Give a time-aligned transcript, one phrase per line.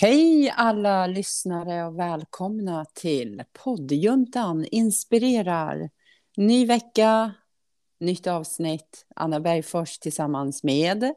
[0.00, 5.90] Hej alla lyssnare och välkomna till poddjuntan inspirerar.
[6.36, 7.34] Ny vecka,
[8.00, 9.06] nytt avsnitt.
[9.16, 11.14] Anna Bergfors tillsammans med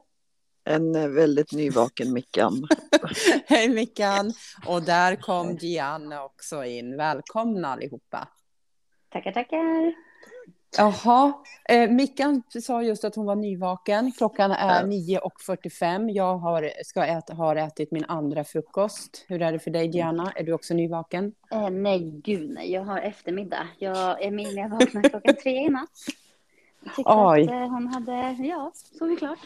[0.64, 2.68] en väldigt nyvaken Mickan.
[3.46, 4.32] Hej Mickan!
[4.66, 6.96] Och där kom Gianna också in.
[6.96, 8.28] Välkomna allihopa.
[9.08, 10.07] Tackar, tackar.
[10.76, 11.32] Jaha,
[11.68, 14.12] eh, Mickan sa just att hon var nyvaken.
[14.12, 16.10] Klockan är 9.45.
[16.10, 19.24] Jag har, ska äta, har ätit min andra frukost.
[19.28, 20.32] Hur är det för dig, Diana?
[20.36, 21.34] Är du också nyvaken?
[21.50, 22.72] Eh, nej, gud nej.
[22.72, 23.68] Jag har eftermiddag.
[23.78, 25.90] Jag, Emilia vaknade klockan tre i natt.
[26.96, 27.42] Tyckte Oj.
[27.42, 29.38] att eh, hon hade, ja, sovit klart.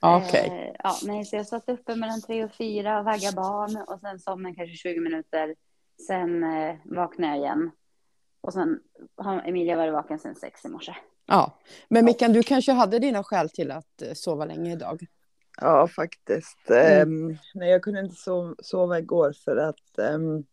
[0.00, 0.46] Okej.
[0.46, 0.58] Okay.
[0.58, 4.18] Eh, ja, så jag satt uppe mellan tre och fyra och vaggade barn och sen
[4.18, 5.54] somnade kanske 20 minuter.
[6.06, 7.70] Sen eh, vaknade jag igen
[8.40, 8.80] och sen
[9.16, 10.94] har Emilia varit vaken sedan sex i morse.
[11.26, 15.06] Ja, men Mickan, du kanske hade dina skäl till att eh, sova länge idag?
[15.60, 16.70] Ja, faktiskt.
[16.70, 17.30] Mm.
[17.30, 20.44] Um, nej, jag kunde inte sova, sova igår för att um,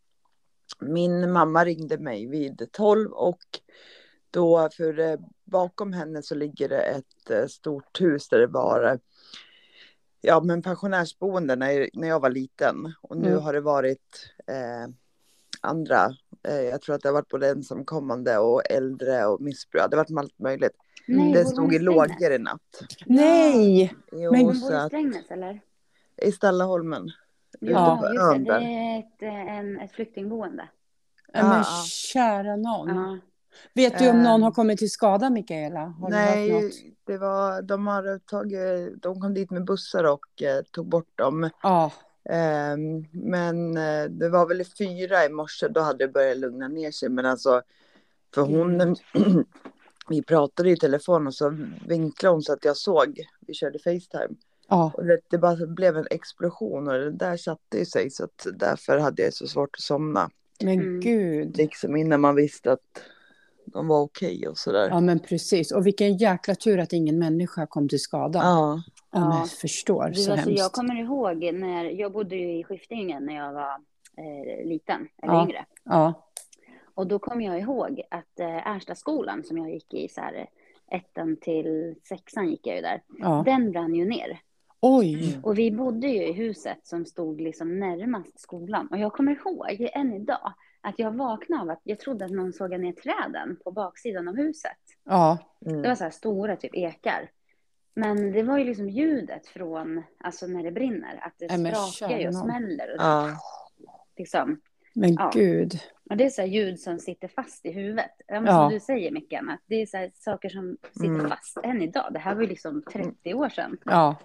[0.80, 3.44] min mamma ringde mig vid tolv och
[4.32, 8.92] då, för uh, bakom henne så ligger det ett uh, stort hus där det var
[8.92, 9.00] uh,
[10.22, 12.94] ja, men pensionärsboende när, när jag var liten.
[13.02, 13.44] Och nu mm.
[13.44, 14.36] har det varit
[15.66, 16.12] andra
[16.48, 19.84] Eh, jag tror att det har varit både ensamkommande och äldre och missbruk.
[19.90, 20.72] Det har varit allt möjligt.
[21.08, 22.62] Nej, det stod i lågor i natt.
[23.06, 23.96] Nej!
[24.12, 24.56] Jo, men bor i
[24.88, 25.62] Strängnäs eller?
[26.22, 27.12] I Stallaholmen.
[27.60, 28.60] Ja, just det.
[28.60, 30.70] Det är ett, en, ett flyktingboende.
[31.34, 31.64] Ja, men
[32.14, 32.88] kära någon.
[32.88, 33.18] Ja.
[33.74, 35.80] Vet du om någon har kommit till skada, Mikaela?
[35.80, 36.72] Har Nej,
[37.06, 41.50] det var, de, har tagit, de kom dit med bussar och eh, tog bort dem.
[41.64, 41.92] Ja.
[42.30, 46.92] Ehm, men eh, det var väl fyra i morse, då hade det börjat lugna ner
[46.92, 47.10] sig.
[47.10, 47.62] Men alltså,
[48.34, 48.96] för hon, mm.
[50.10, 54.36] vi pratade i telefon och så vinklade hon så att jag såg, vi körde Facetime.
[54.68, 54.92] Ja.
[54.94, 58.98] Och det, det bara blev en explosion och det där satte sig så att därför
[58.98, 60.30] hade jag så svårt att somna.
[60.60, 61.00] Men mm.
[61.00, 61.58] gud.
[61.58, 63.02] Liksom innan man visste att
[63.66, 64.88] de var okej okay och sådär.
[64.90, 65.72] Ja men precis.
[65.72, 68.40] Och vilken jäkla tur att ingen människa kom till skada.
[68.40, 68.84] Ja.
[69.16, 70.14] Ja, jag förstår.
[70.14, 73.78] så alltså, Jag kommer ihåg när jag bodde i Skiftingen när jag var
[74.18, 75.44] eh, liten, eller ja.
[75.44, 75.66] yngre.
[75.84, 76.14] Ja.
[76.94, 80.50] Och då kommer jag ihåg att eh, Erstaskolan som jag gick i, så här,
[80.92, 83.44] ettan till sexan gick jag ju där, ja.
[83.46, 84.40] den brann ju ner.
[84.80, 85.40] Oj!
[85.44, 88.88] Och vi bodde ju i huset som stod liksom närmast skolan.
[88.88, 92.54] Och jag kommer ihåg än idag att jag vaknade av att jag trodde att någon
[92.54, 94.78] såg ner träden på baksidan av huset.
[95.06, 95.38] Ja.
[95.66, 95.82] Mm.
[95.82, 97.30] Det var så här stora typ ekar.
[97.96, 102.20] Men det var ju liksom ljudet från, alltså när det brinner, att det Nej, sprakar
[102.20, 102.96] ju och smäller.
[102.96, 103.38] Och ja.
[104.18, 104.62] liksom.
[104.94, 105.32] Men ja.
[105.34, 105.74] gud.
[106.10, 108.12] Och det är så här ljud som sitter fast i huvudet.
[108.28, 108.46] Ja.
[108.48, 111.30] Som du säger Mickan, att det är så saker som sitter mm.
[111.30, 112.14] fast än idag.
[112.14, 113.78] Det här var ju liksom 30 år sedan.
[113.86, 114.16] Ja.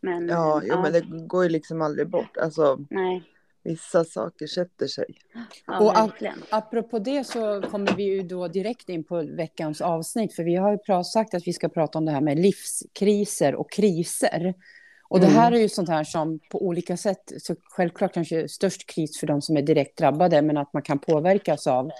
[0.00, 0.82] Men, ja, jo, ja.
[0.82, 2.36] men det går ju liksom aldrig bort.
[2.36, 3.22] Alltså, Nej.
[3.66, 5.04] Vissa saker sätter sig.
[5.66, 6.12] Ja, och ap
[6.50, 10.34] apropå det så kommer vi ju då direkt in på veckans avsnitt.
[10.34, 13.70] För vi har ju sagt att vi ska prata om det här med livskriser och
[13.70, 14.54] kriser.
[15.08, 15.58] Och det här mm.
[15.58, 19.42] är ju sånt här som på olika sätt, så självklart kanske störst kris för de
[19.42, 21.90] som är direkt drabbade, men att man kan påverkas av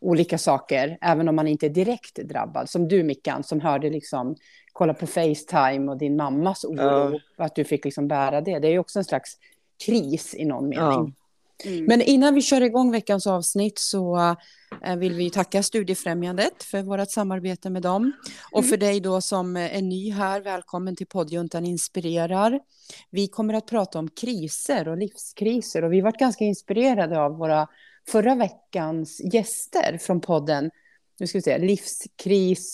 [0.00, 2.70] olika saker, även om man inte är direkt drabbad.
[2.70, 4.36] Som du Mickan, som hörde liksom,
[4.72, 7.44] kolla på Facetime och din mammas oro, ja.
[7.44, 8.58] att du fick liksom bära det.
[8.58, 9.36] Det är ju också en slags
[9.86, 10.84] kris i någon mening.
[10.84, 11.10] Ja.
[11.64, 11.84] Mm.
[11.84, 14.36] Men innan vi kör igång veckans avsnitt så
[14.84, 18.12] eh, vill vi tacka Studiefrämjandet för vårt samarbete med dem.
[18.52, 18.70] Och mm.
[18.70, 22.60] för dig då som är ny här, välkommen till poddjuntan Inspirerar.
[23.10, 27.68] Vi kommer att prata om kriser och livskriser och vi varit ganska inspirerade av våra
[28.08, 30.70] förra veckans gäster från podden.
[31.18, 32.64] Nu ska vi se, livskris.ish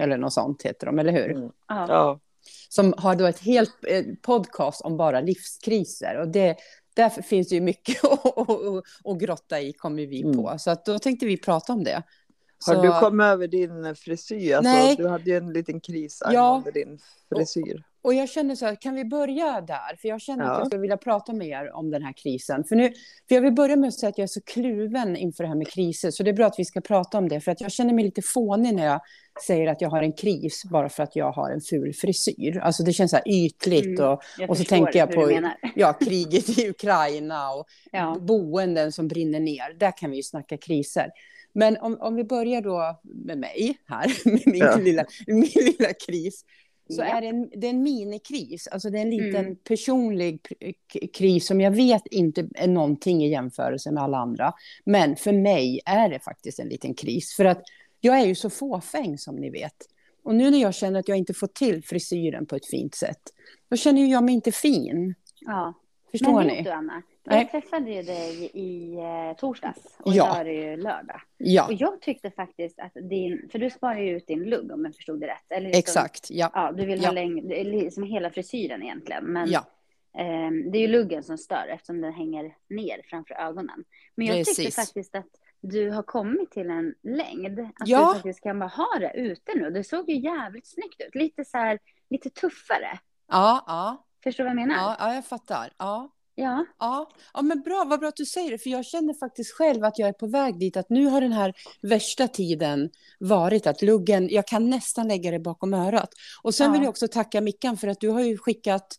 [0.00, 1.30] eller något sånt heter de, eller hur?
[1.30, 1.50] Mm.
[1.68, 2.20] Ja
[2.76, 6.20] som har då ett helt eh, podcast om bara livskriser.
[6.20, 6.56] Och det,
[6.94, 8.04] därför finns det ju mycket
[9.04, 10.48] att, grotta i, kommer vi på.
[10.48, 10.58] Mm.
[10.58, 12.02] Så att då tänkte vi prata om det.
[12.66, 12.82] Har så...
[12.82, 14.54] du kommit över din frisyr?
[14.54, 14.96] Alltså, Nej.
[14.96, 16.84] Du hade ju en liten kris angående ja.
[16.84, 16.98] din
[17.34, 17.82] frisyr.
[18.06, 19.96] Och jag känner så här, kan vi börja där?
[20.00, 20.50] För jag känner ja.
[20.50, 22.64] att jag skulle vilja prata med er om den här krisen.
[22.64, 22.92] För, nu,
[23.28, 25.56] för jag vill börja med att säga att jag är så kluven inför det här
[25.56, 26.10] med kriser.
[26.10, 27.40] Så det är bra att vi ska prata om det.
[27.40, 29.00] För att jag känner mig lite fånig när jag
[29.46, 32.58] säger att jag har en kris bara för att jag har en ful frisyr.
[32.58, 34.00] Alltså det känns så här ytligt.
[34.00, 38.16] Och, mm, och så tänker jag på ja, kriget i Ukraina och ja.
[38.20, 39.78] boenden som brinner ner.
[39.78, 41.10] Där kan vi ju snacka kriser.
[41.56, 44.76] Men om, om vi börjar då med mig här, med min, ja.
[44.76, 46.44] lilla, min lilla kris
[46.88, 47.04] så ja.
[47.04, 48.68] är det en, det är en minikris.
[48.68, 49.56] Alltså det är en liten mm.
[49.56, 50.40] personlig
[51.12, 54.52] kris som jag vet inte är någonting i jämförelse med alla andra.
[54.84, 57.34] Men för mig är det faktiskt en liten kris.
[57.36, 57.62] För att
[58.00, 59.76] jag är ju så fåfäng som ni vet.
[60.24, 63.22] Och nu när jag känner att jag inte får till frisyren på ett fint sätt,
[63.70, 65.14] då känner jag mig inte fin.
[65.40, 65.74] Ja.
[66.10, 66.62] Förstår Men ni?
[66.62, 67.38] du Anna, Nej.
[67.52, 70.26] jag träffade ju dig i eh, torsdags och Ja.
[70.26, 71.20] idag är det ju lördag.
[71.36, 74.84] Ja, Och jag tyckte faktiskt att din, för du sparar ju ut din lugg om
[74.84, 75.44] jag förstod det rätt.
[75.52, 76.30] Eller liksom, exakt.
[76.30, 77.08] Ja, Ja, du vill Ja.
[77.08, 79.24] ha är liksom hela frisyren egentligen.
[79.24, 79.64] Men ja.
[80.18, 83.84] ehm, det är ju luggen som stör eftersom den hänger ner framför ögonen.
[84.14, 84.76] Men jag tyckte Precis.
[84.76, 85.26] faktiskt att
[85.60, 87.60] du har kommit till en längd.
[87.60, 88.08] Att Ja.
[88.08, 89.70] du faktiskt kan bara ha det ute nu.
[89.70, 91.14] Det såg ju jävligt snyggt ut.
[91.14, 91.78] Lite så här,
[92.10, 92.98] lite tuffare.
[93.28, 94.82] Ja, ja, Förstår du vad jag menar?
[94.82, 95.70] ja, ja, jag fattar.
[95.78, 96.10] Ja.
[96.38, 96.66] Ja.
[96.78, 99.84] Ja, ja, men bra, vad bra att du säger det, för jag känner faktiskt själv
[99.84, 101.52] att jag är på väg dit, att nu har den här
[101.82, 102.90] värsta tiden
[103.20, 106.08] varit att luggen, jag kan nästan lägga det bakom örat.
[106.42, 106.72] Och sen Ja.
[106.72, 108.96] vill jag också tacka Mickan för att du har ju skickat,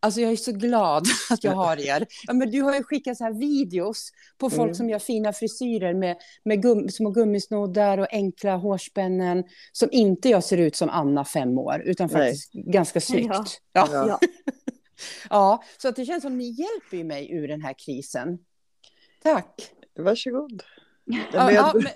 [0.00, 2.06] alltså jag är så glad att jag har er.
[2.26, 4.74] Ja, men du har ju skickat så här videos på folk Mm.
[4.74, 10.44] som gör fina frisyrer med, med gum, små gummisnoddar och enkla hårspännen, som inte jag
[10.44, 12.22] ser ut som Anna fem år, utan Nej.
[12.26, 13.26] faktiskt ganska snyggt.
[13.72, 13.88] Ja.
[13.92, 14.06] Ja.
[14.08, 14.18] Ja.
[15.30, 15.62] ja.
[15.78, 18.38] Så att det känns som ni hjälper mig ur den här krisen.
[19.22, 19.70] Tack.
[19.98, 20.62] Varsågod.
[21.04, 21.92] Nej, men ja, jag, men,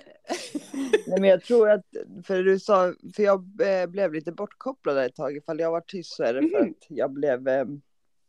[1.07, 1.85] nej, men jag tror att,
[2.25, 5.37] för du sa, för jag eh, blev lite bortkopplad ett tag.
[5.37, 6.69] Ifall jag var tyst så är det för Mhm.
[6.71, 7.65] att jag blev, eh,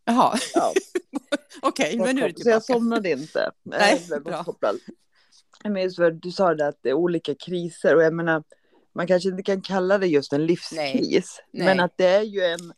[0.05, 0.73] jaha, ja,
[1.63, 2.43] okej, men nu är du bortkopplad.
[2.45, 2.81] Så jag tillbaka.
[2.81, 3.51] somnade inte.
[3.63, 4.37] Nej, jag blev bra.
[4.37, 4.79] bortkopplad.
[5.65, 8.43] Men just för du sa det att det är olika kriser och jag menar,
[8.95, 11.43] man kanske inte kan kalla det just en livskris.
[11.51, 11.67] Nej.
[11.67, 12.73] Men att det är ju en,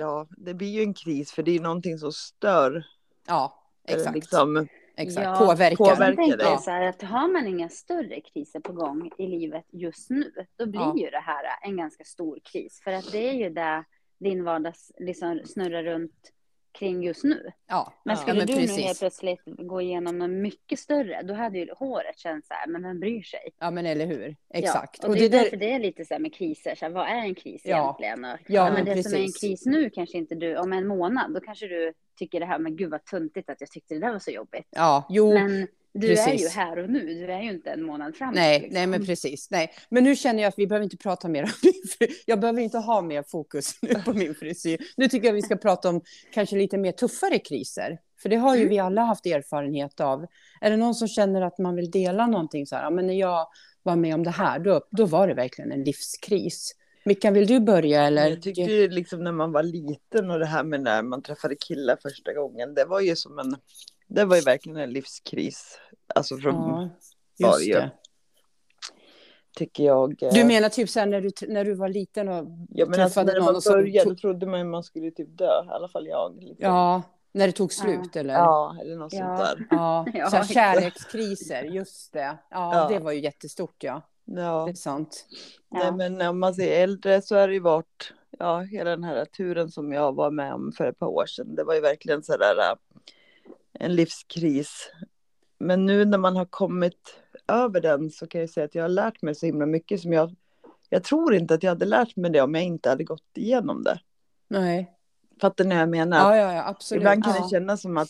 [0.00, 2.84] ja, det blir ju en kris för det är ju någonting som stör.
[3.26, 4.14] Ja, exakt.
[4.14, 5.24] Liksom, exakt.
[5.24, 5.76] Ja, Påverkar.
[5.76, 6.22] påverkar.
[6.22, 10.10] Jag tänker så här att har man inga större kriser på gång i livet just
[10.10, 10.96] nu, då blir Ja.
[10.96, 12.80] ju det här en ganska stor kris.
[12.84, 13.84] För att det är ju där
[14.18, 16.32] din vardag liksom snurrar runt
[16.72, 17.50] kring just nu.
[17.68, 18.84] Ja, Men Ja, skulle men du nu precis.
[18.84, 22.82] helt plötsligt gå igenom något mycket större, då hade ju håret känts så här, men
[22.82, 23.40] vem bryr sig?
[23.58, 24.36] ja, men eller hur.
[24.54, 24.98] Exakt.
[25.02, 27.06] Ja, och, det är därför det är lite så här med kriser, så här, vad
[27.08, 27.82] är en kris Ja.
[28.00, 28.24] egentligen?
[28.32, 29.40] Och, Ja, men men det som är en precis.
[29.40, 32.76] kris nu kanske inte du, om en månad, då kanske du tycker det här, men
[32.76, 34.68] gud vad tuntigt att jag tyckte det där var så jobbigt.
[34.70, 35.34] Ja, jo.
[35.34, 36.54] Men du är ju precis.
[36.54, 38.34] här och nu, du är ju inte en månad framåt.
[38.34, 38.74] Nej, liksom.
[38.74, 39.50] nej, men precis.
[39.50, 39.70] Nej.
[39.88, 42.60] Men nu känner jag att vi behöver inte prata mer om min fri- Jag behöver
[42.60, 44.78] inte ha mer fokus nu på min frisyr.
[44.96, 46.00] Nu tycker jag vi ska prata om
[46.32, 47.98] kanske lite mer tuffare kriser.
[48.22, 50.26] För det har ju vi alla haft erfarenhet av.
[50.60, 53.14] Är det någon som känner att man vill dela någonting så här, ja, men när
[53.14, 53.46] jag
[53.82, 56.74] var med om det här, då, då var det verkligen en livskris.
[57.04, 58.28] Mickan, vill du börja eller?
[58.30, 61.56] Jag tyckte ju liksom när man var liten och det här med när man träffade
[61.56, 62.74] killar första gången.
[62.74, 63.56] Det var ju som en,
[64.10, 65.78] det var ju verkligen en livskris.
[66.14, 66.90] Alltså från,
[67.36, 67.72] Ja, just ju.
[67.74, 67.90] det.
[69.56, 70.22] tycker jag.
[70.22, 73.00] eh, Du menar typ så här när du, när du var liten och ja, men
[73.00, 75.64] alltså, träffade när någon så började tog- trodde man ju man skulle typ dö.
[75.64, 76.36] I alla fall jag.
[76.36, 76.56] Liksom.
[76.58, 77.02] Ja,
[77.32, 78.34] när det tog slut eller?
[78.34, 79.18] ja, eller något Ja.
[79.36, 79.66] sånt där.
[79.70, 82.38] Ja, Ja, så här kärlekskriser, just det.
[82.50, 82.88] Ja, Ja.
[82.88, 84.02] det var ju jättestort, ja.
[84.24, 84.64] Ja.
[84.64, 85.26] Det är sant.
[85.70, 85.92] Nej, Ja.
[85.92, 89.70] men om man ser äldre så har det ju varit ja, hela den här turen
[89.70, 91.54] som jag var med om för ett par år sedan.
[91.54, 92.74] Det var ju verkligen så där äh,
[93.80, 94.90] en livskris.
[95.58, 98.88] Men nu när man har kommit över den så kan jag säga att jag har
[98.88, 100.36] lärt mig så himla mycket som jag
[100.88, 103.82] jag tror inte att jag hade lärt mig det om jag inte hade gått igenom
[103.82, 104.00] det.
[104.48, 104.92] Nej.
[105.40, 106.18] Fattar ni vad jag menar?
[106.18, 107.00] Ja, ja, ja, absolut.
[107.00, 107.42] Ibland kan Ja.
[107.42, 108.08] det kännas som att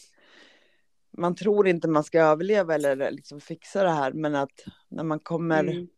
[1.11, 5.21] man tror inte man ska överleva eller liksom fixa det här men att när man
[5.21, 5.89] kommer Mm.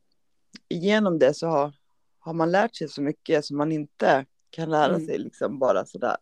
[0.68, 1.72] igenom det så har,
[2.18, 5.06] har man lärt sig så mycket som man inte kan lära Mm.
[5.06, 6.16] sig liksom bara sådär.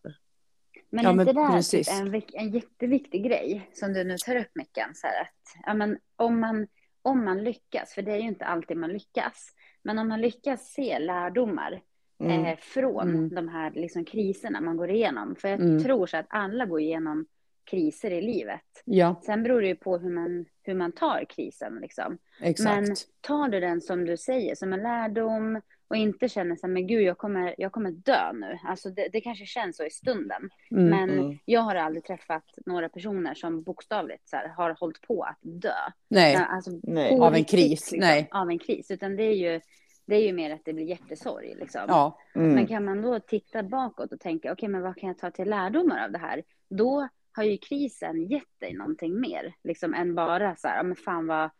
[0.90, 1.88] Men Ja, är men inte det här precis.
[1.88, 4.94] typ en, en jätteviktig grej som du nu tar upp Mickan?
[4.94, 6.66] Så här att, ja, men om, man,
[7.02, 9.48] om man lyckas, för det är ju inte alltid man lyckas,
[9.82, 11.80] men om man lyckas se lärdomar
[12.22, 12.44] Mm.
[12.46, 13.28] eh, från Mm.
[13.28, 15.36] de här liksom, kriserna man går igenom.
[15.36, 15.82] För jag Mm.
[15.82, 17.26] tror så att alla går igenom
[17.64, 18.82] kriser i livet.
[18.84, 21.78] Ja, Sen beror det ju på hur man, hur man tar krisen.
[21.82, 22.18] Liksom.
[22.40, 22.86] exakt.
[22.86, 26.74] Men tar du den som du säger, som en lärdom och inte känner så här,
[26.74, 28.58] men gud, jag kommer, jag kommer dö nu.
[28.64, 30.50] Alltså det, det kanske känns så i stunden.
[30.70, 30.84] Mm.
[30.90, 31.38] Men Mm.
[31.44, 35.74] jag har aldrig träffat några personer som bokstavligt så här, har hållit på att dö.
[36.08, 37.20] Nej, Alltså, Nej.
[37.20, 38.28] Av en kris, nej.
[38.30, 38.90] Av en kris.
[38.90, 39.60] Utan det är ju,
[40.06, 41.54] det är ju mer att det blir hjärtesorg.
[41.54, 41.80] Liksom.
[41.88, 42.54] ja, Mm.
[42.54, 45.50] Men kan man då titta bakåt och tänka, okej, men vad kan jag ta till
[45.50, 46.42] lärdomar av det här?
[46.70, 50.96] Då har ju krisen gett dig någonting mer, liksom, än bara så här, ja, men
[50.96, 51.50] fan vad,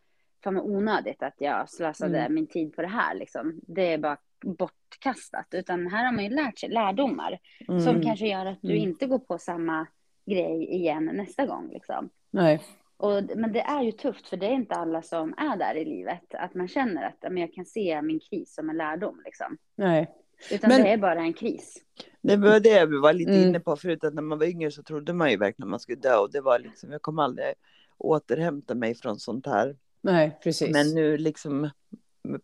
[0.44, 2.34] fan vad onödigt att jag slösade Mm.
[2.34, 3.14] min tid på det här.
[3.14, 3.60] Liksom.
[3.62, 5.46] Det är bara bortkastat.
[5.50, 7.80] Utan här har man ju lärt sig lärdomar Mm.
[7.80, 8.88] som kanske gör att du Mm.
[8.88, 9.86] inte går på samma
[10.26, 11.70] grej igen nästa gång.
[11.72, 12.10] Liksom.
[12.30, 12.60] nej.
[12.96, 15.84] Och, men det är ju tufft, för det är inte alla som är där i
[15.84, 16.34] livet.
[16.34, 19.22] Att man känner att men jag kan se min kris som en lärdom.
[19.24, 19.56] Liksom.
[19.74, 20.10] nej.
[20.52, 21.76] Utan Men- det är bara en kris.
[22.22, 23.48] Det var det vi var lite Mm.
[23.48, 25.80] inne på förut, att när man var yngre så trodde man ju verkligen att man
[25.80, 27.54] skulle dö och det var liksom, jag kommer aldrig
[27.98, 29.76] återhämta mig från sånt här.
[30.02, 30.70] Nej, precis.
[30.72, 31.70] Men nu liksom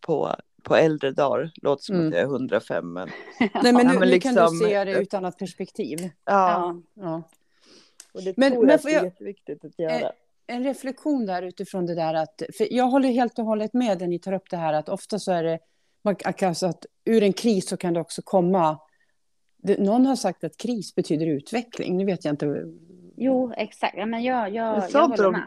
[0.01, 2.07] på, på äldre dagar, låter som Mm.
[2.07, 3.09] att jag är 105 men
[3.39, 5.97] nej, men nu, Ja, men nu kan liksom- du se det ur ett annat perspektiv.
[6.01, 6.81] ja, Ja.
[7.03, 7.23] Ja.
[8.11, 10.11] Och det Men- tror men jag är jag- jätteviktigt att göra.
[10.47, 14.07] en reflektion där utifrån det där att, för jag håller helt och hållet med när
[14.07, 15.59] ni tar upp det här att ofta så är det,
[16.03, 18.79] man, alltså att ur en kris så kan det också komma,
[19.57, 22.63] det, någon har sagt att kris betyder utveckling, nu vet jag inte,
[23.19, 23.97] Jo, exakt.
[23.97, 25.41] Ja, men jag, jag, jag håller med.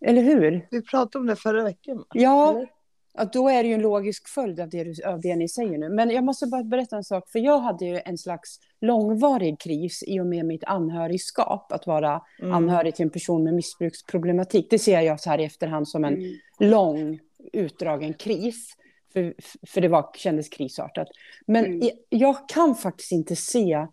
[0.00, 0.66] Eller hur?
[0.70, 2.04] Vi pratade om det förra veckan.
[2.14, 2.68] Ja, Eller?
[3.14, 5.78] att då är det ju en logisk följd av det, du- av det ni säger
[5.78, 5.88] nu.
[5.88, 10.02] Men jag måste bara berätta en sak, för jag hade ju en slags långvarig kris
[10.06, 12.52] i och med mitt anhörigskap, att vara Mm.
[12.54, 14.66] anhörig till en person med missbruksproblematik.
[14.70, 16.32] Det ser jag så här i efterhand som en Mm.
[16.60, 17.18] lång
[17.52, 18.74] utdragen kris.
[19.12, 19.34] För,
[19.66, 21.08] för det var, kändes krisartat.
[21.46, 21.88] Men Mm.
[22.08, 23.86] jag kan faktiskt inte se,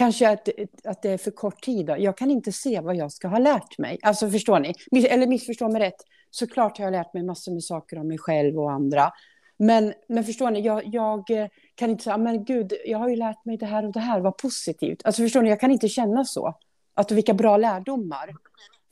[0.00, 0.48] kanske att,
[0.84, 1.96] att det är för kort tid, då.
[1.98, 3.98] jag kan inte se vad jag ska ha lärt mig.
[4.02, 4.74] Alltså förstår ni?
[5.06, 8.58] Eller missförstå mig rätt, såklart har jag lärt mig massor med saker om mig själv
[8.58, 9.12] och andra.
[9.56, 13.08] Men, men förstår ni, jag, jag eh, kan inte säga, ah, men gud, jag har
[13.08, 15.02] ju lärt mig det här och det här, vad positivt.
[15.04, 16.58] Alltså förstår ni, jag kan inte känna så.
[16.94, 18.34] Att vilka bra lärdomar.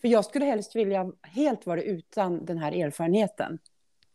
[0.00, 3.59] För jag skulle helst vilja helt vara utan den här erfarenheten.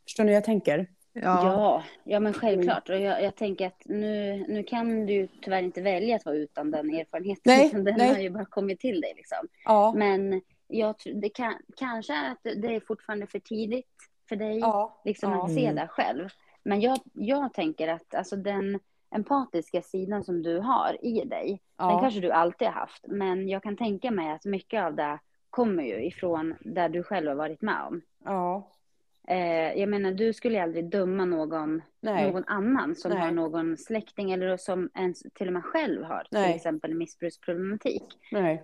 [0.08, 0.88] Förstår ni hur jag tänker?
[1.14, 1.44] Ja.
[1.44, 2.90] Ja, ja men självklart.
[2.90, 6.72] Och jag, jag tänker att nu, nu kan du tyvärr inte välja att vara utan
[6.72, 7.42] den erfarenheten.
[7.46, 8.14] Nej, den nej.
[8.14, 9.14] har ju bara kommit till dig.
[9.16, 9.48] Liksom.
[9.66, 9.94] Ja.
[9.96, 13.96] Men jag, det kan, kanske att det är fortfarande för tidigt
[14.30, 15.02] för dig ja.
[15.06, 15.46] liksom, ja.
[15.46, 16.30] att se det själv.
[16.64, 18.80] Men jag, jag tänker att alltså, den
[19.16, 22.00] empatiska sidan som du har i dig, den ja.
[22.00, 23.06] kanske du alltid har haft.
[23.08, 27.28] Men jag kan tänka mig att mycket av det kommer ju ifrån där du själv
[27.28, 28.02] har varit med om.
[28.26, 28.70] ja.
[29.28, 32.32] Eh, jag menar, du skulle aldrig döma någon, Nej.
[32.32, 33.20] någon annan som Nej.
[33.22, 36.46] har någon släkting eller som ens till och med själv har Nej.
[36.48, 38.04] till exempel missbruksproblematik.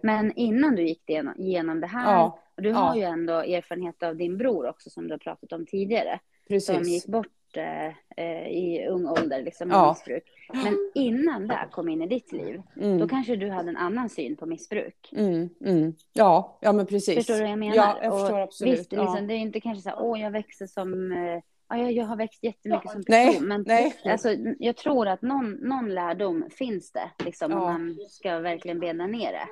[0.01, 2.39] Men innan du gick igenom, det här, Ja.
[2.55, 2.75] och du Ja.
[2.75, 6.55] har ju ändå erfarenhet av din bror också som du har pratat om tidigare, som
[6.55, 6.87] Precis.
[6.87, 7.27] gick bort
[7.58, 7.88] eh,
[8.18, 9.89] eh, i ung ålder liksom, med Ja.
[9.89, 10.24] missbruk.
[10.53, 13.08] Men innan det kom in i ditt liv, då Mm.
[13.10, 15.10] kanske du hade en annan syn på missbruk.
[15.15, 15.50] Mm.
[15.65, 15.94] Mm.
[16.13, 16.58] Ja.
[16.62, 17.15] ja, men precis.
[17.15, 17.75] Förstår du vad jag menar?
[17.75, 18.79] Ja, jag Och förstår absolut.
[18.79, 19.22] Visst, liksom, ja.
[19.22, 21.12] det är inte kanske så här, åh, jag växer som...
[21.12, 23.48] Eh, ja, jag, har växt jättemycket som Nej, person.
[23.48, 23.94] Men nej.
[24.06, 24.29] alltså,
[24.60, 27.65] jag tror att någon, någon lärdom finns det, liksom, om Ja.
[27.72, 29.48] man ska verkligen bena ner det.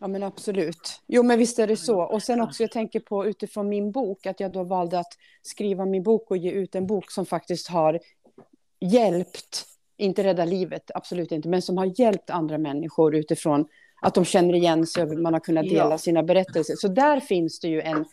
[0.00, 1.00] Ja, men absolut.
[1.06, 2.00] Jo, men visst är det så.
[2.00, 5.12] Och sen också, jag tänker på utifrån min bok, att jag då valde att
[5.42, 8.00] skriva min bok och ge ut en bok som faktiskt har
[8.80, 9.64] hjälpt,
[9.96, 13.66] inte rädda livet, absolut inte, men som har hjälpt andra människor utifrån
[14.02, 15.98] att de känner igen sig och man har kunnat dela Ja.
[15.98, 16.74] sina berättelser.
[16.76, 18.04] Så där finns det ju en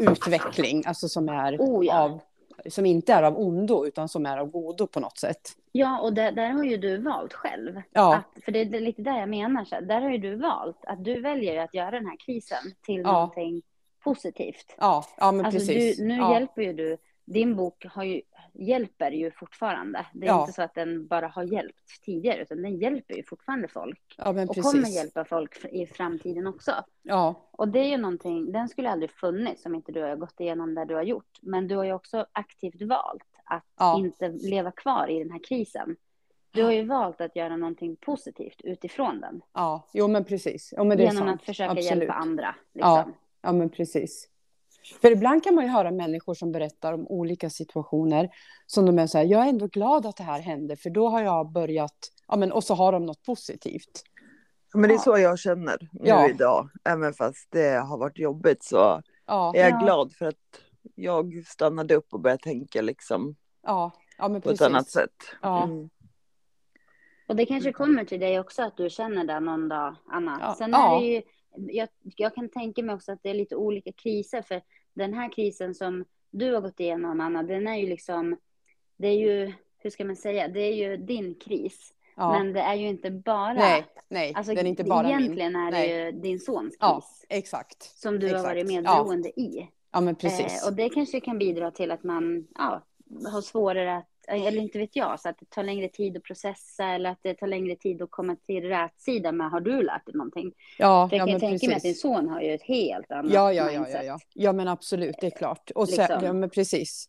[0.00, 2.00] utveckling, alltså som är Oh, ja.
[2.02, 2.20] av,
[2.68, 5.40] som inte är av ondo, utan som är av godo på något sätt.
[5.72, 7.82] Ja, och där, där har ju du valt själv.
[7.92, 8.16] Ja.
[8.16, 9.64] Att, för det är lite där jag menar.
[9.64, 12.64] Så här, där har ju du valt att du väljer att göra den här krisen
[12.86, 13.12] till Ja.
[13.12, 13.62] någonting
[14.04, 14.74] positivt.
[14.78, 15.96] Ja, ja men Alltså precis.
[15.98, 16.32] du, nu ja.
[16.34, 18.20] hjälper ju du, din bok har ju,
[18.54, 20.06] hjälper ju fortfarande.
[20.12, 20.40] Det är Ja.
[20.40, 24.14] inte så att den bara har hjälpt tidigare, utan den hjälper ju fortfarande folk.
[24.18, 24.62] ja, Och precis.
[24.72, 26.72] kommer hjälpa folk i framtiden också.
[27.02, 30.40] Ja, Och det är ju någonting, den skulle aldrig funnits om inte du har gått
[30.40, 31.38] igenom det du har gjort.
[31.42, 33.98] Men du har ju också aktivt valt att Ja.
[33.98, 35.96] inte leva kvar i den här krisen.
[36.50, 39.42] Du har ju valt att göra någonting positivt utifrån den.
[39.52, 40.74] ja, jo men precis.
[40.76, 41.30] Jo, men genom sant.
[41.40, 41.90] att försöka Absolut.
[41.90, 42.54] hjälpa andra.
[42.74, 42.90] Liksom.
[42.90, 43.08] Ja.
[43.42, 44.28] Ja, men precis.
[45.00, 48.28] För ibland kan man ju höra människor som berättar om olika situationer
[48.66, 51.08] som de är så här, jag är ändå glad att det här hände, för då
[51.08, 51.96] har jag börjat,
[52.28, 54.02] ja men och så har de något positivt.
[54.74, 55.02] Men det är Ja.
[55.02, 56.28] så jag känner nu Ja.
[56.28, 56.68] idag.
[56.84, 59.78] Även fast det har varit jobbigt så Ja, är jag Ja.
[59.84, 60.60] glad för att
[60.94, 64.60] jag stannade upp och började tänka liksom ja, ja men på precis.
[64.60, 65.14] ett annat sätt.
[65.42, 65.62] Ja.
[65.64, 65.90] Mm.
[67.28, 70.38] Och det kanske kommer till dig också att du känner det någon dag, Anna.
[70.40, 70.54] Ja.
[70.58, 70.96] Sen Ja.
[70.96, 71.22] är det ju,
[71.56, 74.42] jag, jag kan tänka mig också att det är lite olika kriser.
[74.42, 74.62] För
[74.94, 78.36] den här krisen som du har gått igenom, Anna, den är ju liksom,
[78.96, 81.94] det är ju, hur ska man säga, det är ju din kris.
[82.16, 82.32] Ja.
[82.32, 85.18] Men det är ju inte bara, nej, nej, alltså den är inte bara min.
[85.18, 86.04] egentligen är det Nej.
[86.04, 86.76] ju din sons kris.
[86.80, 87.82] Ja, exakt.
[87.82, 88.48] Som du har exakt.
[88.48, 88.80] varit Ja.
[88.80, 89.68] medberoende i.
[89.92, 90.62] Ja, men precis.
[90.62, 92.82] Eh, och det kanske kan bidra till att man ja,
[93.32, 96.84] har svårare att, eller inte vet jag, så att det tar längre tid att processa
[96.84, 100.06] eller att det tar längre tid att komma till rätt sida med har du lärt
[100.06, 100.52] dig någonting?
[100.78, 102.02] ja, För jag ja, kan men tänka mig att din precis.
[102.02, 103.94] son har ju ett helt annat Ja, ja, ja, mindset.
[103.94, 104.18] ja, ja.
[104.34, 105.70] Ja, men absolut, det är klart.
[105.74, 106.24] Och sen, Liksom.
[106.24, 107.08] ja, men precis.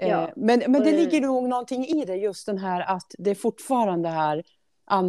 [0.00, 0.30] Eh, Ja.
[0.36, 4.08] Men, men det ligger nog någonting i det, just den här att det är fortfarande
[4.08, 4.42] här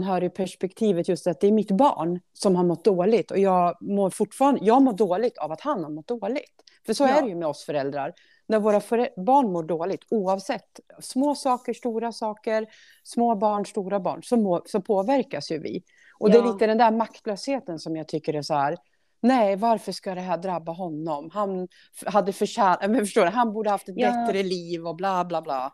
[0.03, 4.59] anhörigperspektivet, just att det är mitt barn som har mått dåligt och jag mår fortfarande,
[4.63, 6.63] jag mår dåligt av att han har mått dåligt.
[6.85, 7.09] För så Ja.
[7.09, 8.13] är det ju med oss föräldrar.
[8.49, 8.81] När våra
[9.25, 12.67] barn mår dåligt, oavsett små saker, stora saker,
[13.03, 15.83] små barn, stora barn, så, må, så påverkas ju vi.
[16.19, 16.53] Och det är Ja.
[16.53, 18.77] lite den där maktlösheten som jag tycker är så här,
[19.21, 21.29] nej, varför ska det här drabba honom?
[21.33, 21.67] Han
[22.05, 24.11] hade förtjänat, men förstår du, han borde haft ett Ja.
[24.11, 25.73] bättre liv och bla bla bla.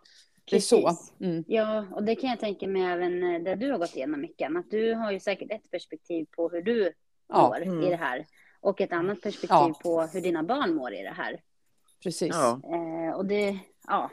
[0.50, 0.88] Det är så.
[0.88, 1.14] Precis.
[1.22, 1.44] Mm.
[1.48, 4.56] Ja, och det kan jag tänka mig även eh, där du har gått igenom mycket.
[4.58, 6.94] Att du har ju säkert ett perspektiv på hur du
[7.30, 7.48] Ja.
[7.48, 7.84] mår Mm.
[7.84, 8.26] i det här.
[8.62, 9.74] Och ett annat perspektiv Ja.
[9.84, 11.40] på hur dina barn mår i det här.
[12.06, 12.36] Precis.
[12.36, 12.60] Ja.
[12.64, 14.12] Eh, och det, ja.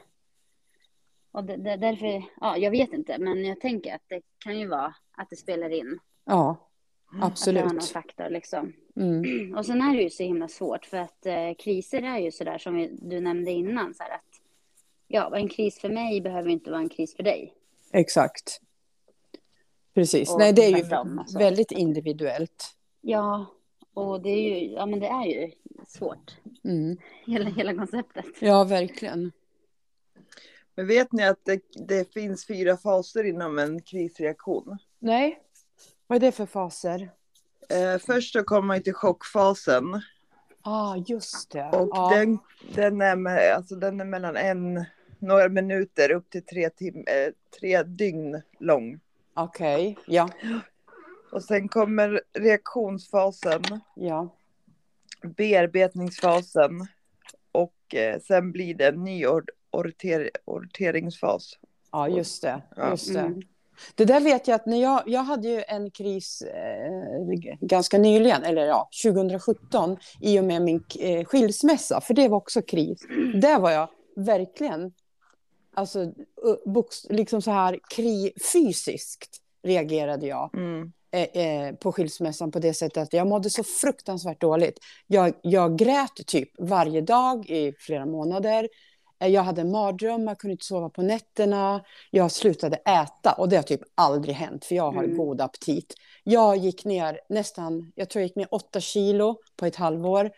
[1.32, 4.68] Och det, det, därför, ja, jag vet inte, men jag tänker att det kan ju
[4.68, 5.98] vara att det spelar in.
[6.24, 6.68] Ja,
[7.20, 7.84] Att det har någon absolut.
[7.84, 8.72] faktor liksom.
[8.96, 9.54] Mm.
[9.58, 12.58] Och sen är det ju så himla svårt för att eh, kriser är ju sådär
[12.58, 13.94] som vi, du nämnde innan.
[13.94, 14.40] Så här att,
[15.06, 17.54] ja, en kris för mig behöver inte vara en kris för dig.
[17.92, 18.60] Exakt.
[19.94, 20.30] Precis.
[20.30, 21.38] Och Nej, det är ju alltså.
[21.38, 22.76] väldigt individuellt.
[23.00, 23.46] Ja,
[23.94, 25.50] och det är ju, ja, men det är ju
[25.86, 26.36] svårt.
[26.64, 26.96] Mm.
[27.26, 28.24] Hela, hela konceptet.
[28.40, 29.32] Ja, verkligen.
[30.74, 34.78] Men vet ni att det, det finns fyra faser inom en krisreaktion?
[34.98, 35.38] Nej,
[36.06, 37.10] vad är det för faser?
[37.68, 40.02] Eh, först så kommer man till chockfasen.
[40.62, 41.64] ah, just det.
[41.64, 42.12] Och ja.
[42.14, 42.38] den,
[42.74, 44.84] den, är med, alltså den är mellan en,
[45.18, 49.00] några minuter upp till tre, tim, eh, tre dygn lång.
[49.34, 50.28] Okej, ja.
[51.32, 53.62] Och sen kommer reaktionsfasen,
[53.96, 54.36] ja.
[55.22, 56.86] bearbetningsfasen
[57.52, 61.58] och eh, sen blir det en ny or, orter, orteringsfas.
[61.92, 62.62] Ja, just det.
[62.76, 62.90] Ja.
[62.90, 63.20] Just det.
[63.20, 63.42] Mm.
[63.94, 68.42] det där vet jag att när jag, jag hade ju en kris eh, ganska nyligen,
[68.42, 73.06] eller ja, 2017, i och med min eh, skilsmässa, för det var också kris.
[73.34, 74.92] Där var jag verkligen,
[75.74, 76.12] alltså,
[77.08, 80.54] liksom så här kri, fysiskt reagerade jag.
[80.54, 80.92] Mm.
[81.12, 84.78] Eh, eh, på skilsmässan på det sättet att jag mådde så fruktansvärt dåligt.
[85.06, 88.68] Jag, jag grät typ varje dag i flera månader.
[89.20, 91.84] Eh, Jag hade mardrömmar, kunde inte sova på nätterna.
[92.10, 95.16] Jag slutade äta och det har typ aldrig hänt för jag har Mm.
[95.16, 95.94] god aptit.
[96.24, 100.30] Jag gick ner nästan, jag tror jag gick ner åtta kilo på ett halvår.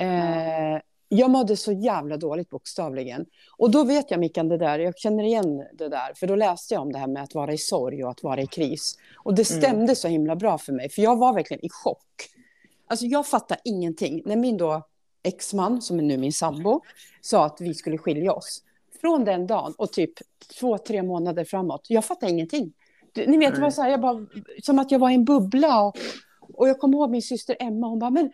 [0.00, 0.80] Eh,
[1.16, 3.26] jag mådde så jävla dåligt bokstavligen.
[3.56, 6.14] Och då vet jag Mickan det där, jag känner igen det där.
[6.14, 8.40] För då läste jag om det här med att vara i sorg och att vara
[8.40, 8.98] i kris.
[9.16, 9.62] Och det Mm.
[9.62, 12.06] stämde så himla bra för mig, för jag var verkligen i chock.
[12.86, 14.22] Alltså jag fattar ingenting.
[14.24, 14.82] När min då
[15.22, 16.80] exman, som är nu min sambo,
[17.20, 18.62] sa att vi skulle skilja oss.
[19.00, 20.12] Från den dagen och typ
[20.60, 22.72] två, tre månader framåt, jag fattar ingenting.
[23.26, 24.26] Ni vet, det var så här, jag bara,
[24.62, 25.82] som att jag var i en bubbla.
[25.84, 25.96] Och,
[26.54, 28.32] och jag kommer ihåg min syster Emma, hon bara, men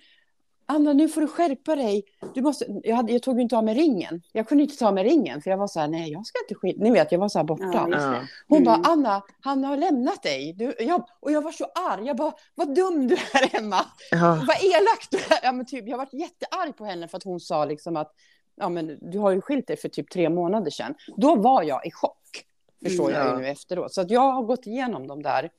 [0.70, 2.04] Anna, nu får du skärpa dig.
[2.34, 4.22] Du måste, jag, hade, jag tog ju inte av mig ringen.
[4.32, 6.38] Jag kunde inte ta av mig ringen, för jag var så här, nej, jag ska
[6.44, 7.70] inte skilja Ni vet, jag var så här borta.
[7.72, 8.20] Ja, Ja.
[8.48, 8.64] Hon Mm.
[8.64, 10.52] bara, Anna, han har lämnat dig.
[10.52, 12.06] Du, jag, och jag var så arg.
[12.06, 13.80] Jag bara, vad dum du är, Emma.
[14.10, 14.18] Ja.
[14.46, 15.40] Vad elak du är.
[15.42, 18.12] Ja, men typ, jag var jättearg på henne för att hon sa liksom att
[18.56, 20.94] ja, men du har ju skilt dig för typ tre månader sedan.
[21.16, 22.44] Då var jag i chock,
[22.82, 23.20] förstår Mm.
[23.20, 23.34] jag Ja.
[23.36, 23.92] ju nu efteråt.
[23.94, 25.50] Så att jag har gått igenom de där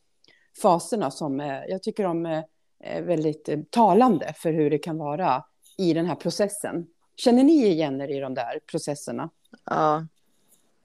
[0.61, 2.43] faserna som eh, jag tycker är eh,
[2.83, 5.43] väldigt eh, talande för hur det kan vara
[5.77, 6.87] i den här processen.
[7.15, 9.29] Känner ni igen er i de där processerna?
[9.65, 10.07] Ja.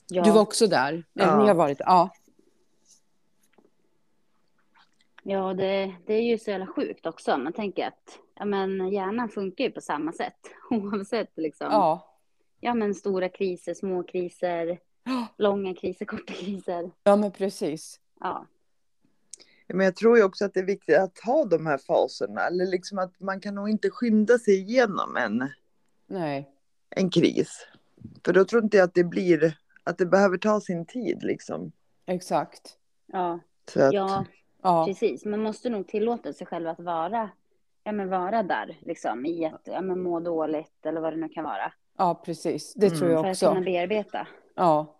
[0.08, 0.22] Ja.
[0.22, 1.04] Du var också där?
[1.12, 1.42] Ja.
[1.42, 2.10] Ni har varit, ja.
[5.22, 7.38] Ja, det, det är ju så jävla sjukt också.
[7.38, 10.38] Man tänker att ja, men hjärnan funkar ju på samma sätt.
[10.70, 11.66] Oavsett liksom.
[11.70, 12.16] Ja.
[12.60, 12.74] ja.
[12.74, 15.26] men stora kriser, små kriser, Ja.
[15.38, 16.90] långa kriser, korta kriser.
[17.04, 18.00] Ja, men precis.
[18.20, 18.46] Ja,
[19.66, 22.40] Men jag tror ju också att det är viktigt att ha de här faserna.
[22.46, 25.48] Eller liksom att man kan nog inte skynda sig igenom en,
[26.06, 26.50] Nej.
[26.90, 27.66] en kris.
[28.24, 31.72] För då tror inte jag att det blir, att det behöver ta sin tid liksom.
[32.06, 32.76] Exakt.
[33.06, 33.38] ja,
[33.70, 34.24] Så att, ja
[34.62, 34.84] Ja.
[34.86, 35.24] precis.
[35.24, 37.30] Man måste nog tillåta sig själv att vara,
[37.84, 41.28] ja, men vara där liksom, i att ja, men må dåligt eller vad det nu
[41.28, 41.72] kan vara.
[41.98, 42.74] ja, precis.
[42.74, 42.98] Det Mm.
[42.98, 43.64] tror För jag att kunna också.
[43.64, 44.26] bearbeta.
[44.54, 44.96] Ja.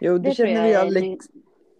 [0.00, 1.20] jo, det, Det känner är lite nytt.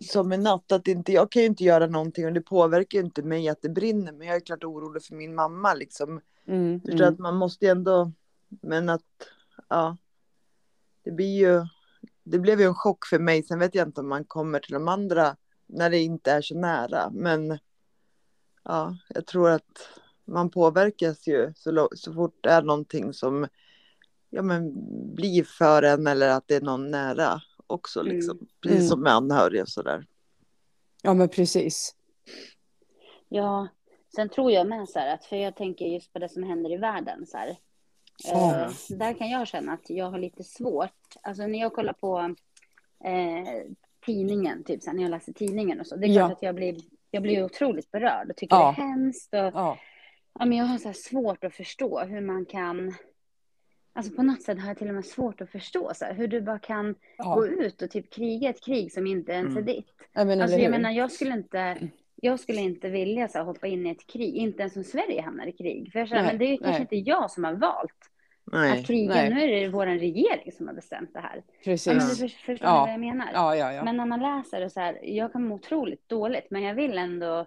[0.00, 0.72] Som en natt.
[0.72, 3.62] Att inte, jag kan ju inte göra någonting och det påverkar ju inte mig att
[3.62, 4.12] det brinner.
[4.12, 6.20] Men jag är klart orolig för min mamma liksom.
[6.46, 7.14] Mm, Förstår mm.
[7.14, 8.12] att man måste ju ändå,
[8.48, 9.02] men att,
[9.68, 9.96] ja.
[11.04, 11.66] Det blir ju,
[12.24, 13.42] det blev ju en chock för mig.
[13.42, 15.36] Sen vet jag inte om man kommer till de andra
[15.66, 17.10] när det inte är så nära.
[17.10, 17.58] Men
[18.64, 19.88] ja, jag tror att
[20.24, 23.46] man påverkas ju så, så fort det är någonting som
[24.30, 24.72] ja, men
[25.14, 28.00] blir för en eller att det är någon nära också.
[28.00, 28.12] Mm.
[28.14, 28.38] Liksom.
[28.62, 28.88] Precis Mm.
[28.88, 30.06] som med anhöriga och sådär.
[31.02, 31.94] Ja, men precis.
[33.28, 33.68] Ja,
[34.16, 36.72] sen tror jag med så här att, för jag tänker just på det som händer
[36.72, 37.56] i världen så här.
[38.24, 38.60] Ja.
[38.60, 42.18] Eh, där kan jag känna att jag har lite svårt, alltså när jag kollar på
[43.04, 43.72] eh,
[44.06, 46.36] tidningen, typ så här, när jag läser tidningen och så, det är klart Ja.
[46.36, 46.76] att jag blir,
[47.10, 48.74] jag blir otroligt berörd och tycker Ja.
[48.76, 49.78] det är hemskt och Ja.
[50.38, 52.94] ja, men jag har så här svårt att förstå hur man kan
[53.92, 56.28] Alltså på något sätt har jag till och med svårt att förstå så här, hur
[56.28, 57.64] du bara kan gå ja.
[57.64, 59.64] ut och typ kriga ett krig som inte ens är Mm.
[59.64, 59.86] ditt.
[60.12, 61.76] Jag menar, Alltså jag menar, jag skulle inte,
[62.16, 65.22] jag skulle inte vilja så här, hoppa in i ett krig, inte ens om Sverige
[65.22, 65.92] hamnar i krig.
[65.92, 68.10] För jag Nej, men det är ju kanske inte jag som har valt
[68.52, 68.80] Nej.
[68.80, 69.34] att kriga, nej.
[69.34, 71.36] nu är det vår regering som har bestämt det här.
[71.36, 72.18] Ja, men Precis.
[72.20, 72.80] du för, förstår Ja.
[72.80, 73.28] vad jag menar?
[73.32, 73.84] Ja, ja, ja.
[73.84, 76.98] Men när man läser och så här, jag kan må otroligt dåligt, men jag vill
[76.98, 77.46] ändå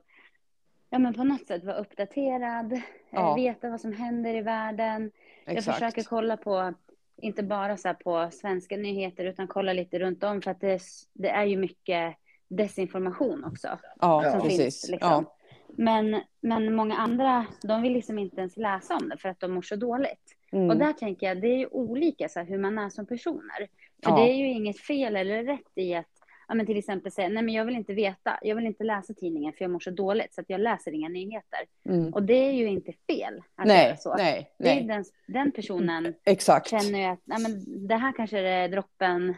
[0.89, 2.79] ja, men på något sätt vara uppdaterad, eh,
[3.09, 3.35] Ja.
[3.35, 5.11] veta vad som händer i världen.
[5.45, 5.77] Jag Exakt.
[5.77, 6.73] försöker kolla på,
[7.17, 10.81] inte bara så på svenska nyheter, utan kolla lite runt om för att det,
[11.13, 12.15] det är ju mycket
[12.47, 13.79] desinformation också.
[14.01, 14.59] Ja, som precis.
[14.61, 14.89] finns.
[14.89, 15.09] Liksom.
[15.09, 15.37] Ja.
[15.77, 19.51] Men, men många andra, de vill liksom inte ens läsa om det för att de
[19.51, 20.37] mår så dåligt.
[20.51, 20.69] Mm.
[20.69, 23.67] Och där tänker jag, det är ju olika så här, hur man är som personer.
[24.03, 24.15] För Ja.
[24.15, 26.12] det är ju inget fel eller rätt i att
[26.47, 29.13] ja, men till exempel säga, nej men jag vill inte veta, jag vill inte läsa
[29.13, 31.59] tidningen för jag mår så dåligt så att jag läser inga nyheter.
[31.85, 32.13] Mm.
[32.13, 34.15] Och det är ju inte fel att göra Nej, så.
[34.15, 34.83] nej, Det är nej.
[34.83, 36.69] den, den personen Exakt.
[36.69, 39.35] känner ju att nej, men det här kanske är droppen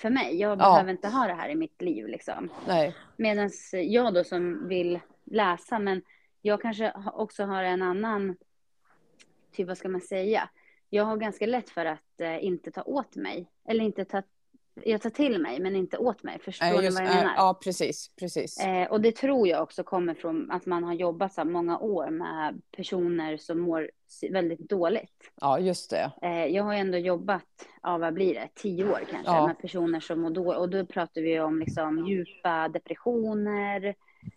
[0.00, 0.36] för mig.
[0.40, 0.56] Jag Ja.
[0.56, 2.06] behöver inte ha det här i mitt liv.
[2.06, 2.48] Liksom.
[3.16, 6.02] Medan jag då som vill läsa, men
[6.42, 8.36] jag kanske också har en annan,
[9.52, 10.48] typ vad ska man säga?
[10.90, 13.50] Jag har ganska lätt för att eh, inte ta åt mig.
[13.68, 14.22] Eller inte ta,
[14.84, 16.38] jag tar till mig men inte åt mig.
[16.38, 17.32] Förstår ni just, vad jag menar?
[17.36, 18.10] ja, precis.
[18.20, 18.60] precis.
[18.60, 22.10] Eh, och det tror jag också kommer från att man har jobbat så många år
[22.10, 23.90] med personer som mår
[24.30, 25.32] väldigt dåligt.
[25.40, 26.12] Ja, just det.
[26.22, 27.44] Eh, jag har ändå jobbat,
[27.82, 29.46] ja vad blir det, tio år kanske, Ja.
[29.46, 30.58] med personer som mår dåligt.
[30.58, 33.94] Och då pratar vi om liksom djupa depressioner,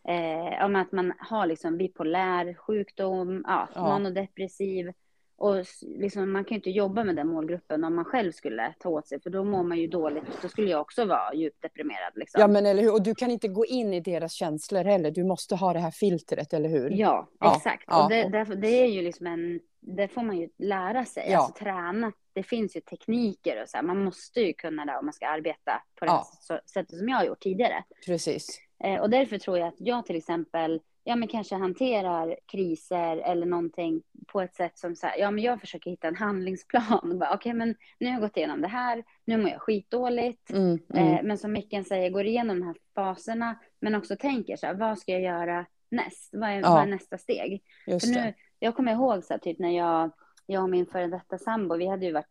[0.08, 3.82] eh, om att man har liksom bipolär sjukdom, ja, Ja.
[3.82, 4.91] manodepressiv.
[5.39, 8.89] Och liksom, man kan ju inte jobba med den målgruppen om man själv skulle ta
[8.89, 10.23] åt sig, för då mår man ju dåligt.
[10.41, 12.12] Då skulle jag också vara djupt deprimerad.
[12.15, 12.41] Liksom.
[12.41, 12.93] Ja, men eller hur?
[12.93, 15.12] Och du kan inte gå in i deras känslor heller.
[15.12, 16.89] Du måste ha det här filtret, eller hur?
[16.89, 17.84] Ja, Ja, exakt.
[17.88, 18.04] ja.
[18.04, 21.38] Och det, därför- det är ju liksom en, det får man ju lära sig, Ja.
[21.38, 22.12] alltså träna.
[22.34, 25.28] Det finns ju tekniker och så här, man måste ju kunna det om man ska
[25.28, 26.28] arbeta på det Ja.
[26.73, 27.84] sättet som jag har gjort tidigare.
[28.06, 28.60] Precis.
[28.84, 33.45] Eh, och därför tror jag att jag till exempel, ja men kanske hanterar kriser eller
[33.45, 37.24] någonting på ett sätt som så här, ja men jag försöker hitta en handlingsplan.
[37.34, 40.50] Okej, men nu har jag gått igenom det här, nu mår jag skitdåligt.
[40.50, 41.08] Mm, mm.
[41.13, 44.74] Eh, men som Micken säger, går igenom de här faserna, men också tänker så här,
[44.74, 46.30] vad ska jag göra näst?
[46.32, 46.69] Vad är, Ja.
[46.69, 47.63] vad är nästa steg?
[47.88, 48.26] just För det.
[48.26, 50.12] nu, jag kommer ihåg så här, typ när jag,
[50.45, 52.26] jag och min före detta sambo, vi hade ju varit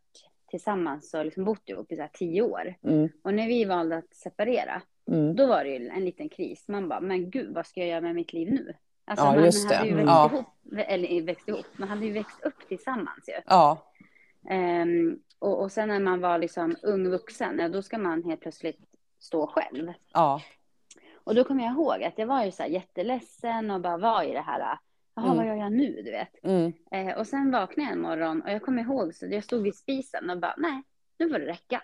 [0.51, 2.75] tillsammans och liksom bott ihop i så här tio år.
[2.83, 5.37] Mm, Och när vi valde att separera, mm.
[5.37, 6.68] då var det ju en liten kris.
[6.68, 8.75] Man bara, men gud, vad ska jag göra med mitt liv nu?
[9.05, 9.88] Alltså Ja, man just hade det.
[9.88, 10.31] ju växt Ja.
[10.33, 10.47] ihop,
[10.88, 13.35] eller växt ihop, man hade ju växt upp tillsammans ju.
[13.47, 13.85] Ja,
[14.51, 18.40] Ehm, och, och sen när man var liksom ung vuxen, ja, då ska man helt
[18.40, 18.79] plötsligt
[19.18, 19.92] stå själv.
[20.12, 20.40] ja,
[21.14, 24.23] Och då kommer jag ihåg att jag var ju så här jätteledsen och bara var
[24.23, 24.61] i det här,
[25.14, 25.37] jaha Mm.
[25.37, 26.44] vad gör jag nu, du vet.
[26.44, 26.73] mm.
[26.90, 29.75] Eh, och sen vaknade jag en morgon och jag kommer ihåg så jag stod vid
[29.77, 30.83] spisen och bara, nej,
[31.18, 31.83] nu får det räcka.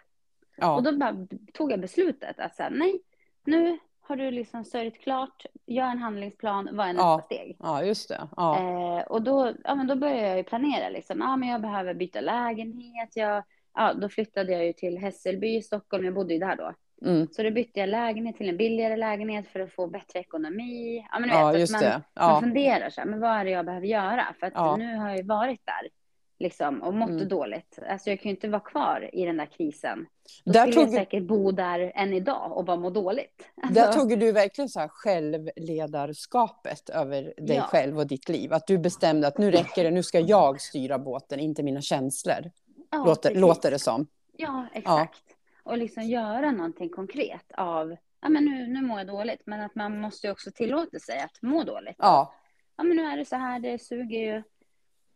[0.56, 3.00] Och ja, då bara tog jag beslutet att säga, nej,
[3.46, 7.22] nu har du liksom sörjt klart, gör en handlingsplan, vad är nästa Ja.
[7.26, 7.56] steg?
[7.60, 8.28] ja, just det.
[8.36, 11.60] Ja, Eh, och då, ja, men då började jag ju planera, liksom, ja, men jag
[11.60, 13.42] behöver byta lägenhet, jag,
[13.74, 16.72] ja, då flyttade jag ju till Hässelby i Stockholm, jag bodde ju där då.
[17.08, 17.28] mm.
[17.32, 21.06] Så då bytte jag lägenhet till en billigare lägenhet för att få bättre ekonomi.
[21.12, 23.44] Ja, men du ja vet, just man, man Ja, funderar så här, men vad är
[23.44, 24.34] det jag behöver göra?
[24.40, 24.76] För att Ja.
[24.76, 25.88] nu har jag ju varit där
[26.38, 27.28] liksom, och mått Mm.
[27.28, 27.78] dåligt.
[27.88, 30.06] Alltså jag kan ju inte vara kvar i den där krisen.
[30.44, 33.50] Då Där skulle jag tog- säkert bo där än idag och bara må dåligt.
[33.62, 37.62] Alltså, Där tog du verkligen så här självledarskapet över dig Ja.
[37.62, 38.52] själv och ditt liv.
[38.52, 42.50] Att du bestämde att nu räcker det, nu ska jag styra båten, inte mina känslor.
[42.90, 43.40] ja, låter, precis.
[43.40, 44.06] låter det som.
[44.36, 45.22] Ja, exakt.
[45.62, 49.74] Och liksom göra någonting konkret av, ja men nu, nu mår jag dåligt, men att
[49.74, 51.96] man måste ju också tillåta sig att må dåligt.
[51.98, 52.34] Ja,
[52.76, 54.42] ja men nu är det så här, det suger ju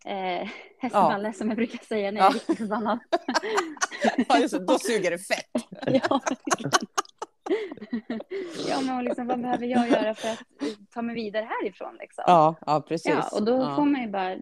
[0.05, 2.31] eh, hästballe som jag brukar säga när jag Ja.
[2.31, 2.99] är riktigt förbannad.
[4.29, 5.51] ja just då suger det fett.
[6.09, 6.21] ja,
[8.69, 10.39] ja, men liksom, vad behöver jag göra för att
[10.95, 11.97] ta mig vidare härifrån?
[12.01, 12.25] Liksom?
[12.27, 13.11] Ja, ja precis.
[13.13, 13.77] Ja, och då Ja.
[13.77, 14.37] får man ju bara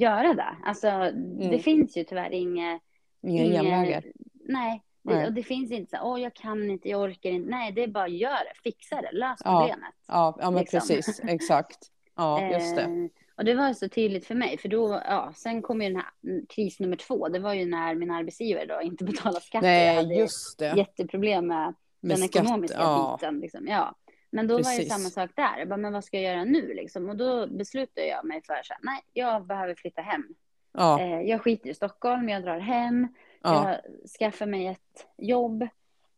[0.00, 0.56] göra det.
[0.64, 1.10] Alltså,
[1.50, 2.82] det finns ju tyvärr inget...
[3.22, 4.04] Inga genvägar.
[4.48, 5.26] Nej, Nej.
[5.26, 7.50] och det finns inte så åh jag kan inte, jag orkar inte.
[7.50, 9.60] Nej, det är bara gör det, fixa det, lös Ja.
[9.60, 9.94] problemet.
[10.08, 10.80] Ja, ja men liksom.
[10.80, 11.20] precis.
[11.24, 11.78] Exakt.
[12.16, 13.08] Ja, just det.
[13.36, 16.10] Och det var så tydligt för mig, för då, ja, sen kom ju den här
[16.24, 17.28] mm, kris nummer två.
[17.28, 19.62] Det var ju när min arbetsgivare då inte betalade skatt.
[19.62, 20.74] och jag Nej, hade just det.
[20.76, 23.18] jätteproblem med, Med den skatt, ekonomiska ja.
[23.20, 23.38] biten.
[23.40, 23.66] Liksom.
[23.68, 23.94] Ja.
[24.30, 24.92] Men då var det Precis.
[24.92, 25.58] samma sak där.
[25.58, 26.74] Jag bara, men vad ska jag göra nu?
[26.74, 27.08] Liksom?
[27.08, 30.24] Och då beslutade jag mig för att nej, jag behöver flytta hem.
[30.72, 33.08] Ja, Eh, jag skiter i Stockholm, jag drar hem.
[33.42, 33.80] ja, Jag
[34.18, 35.68] skaffar mig ett jobb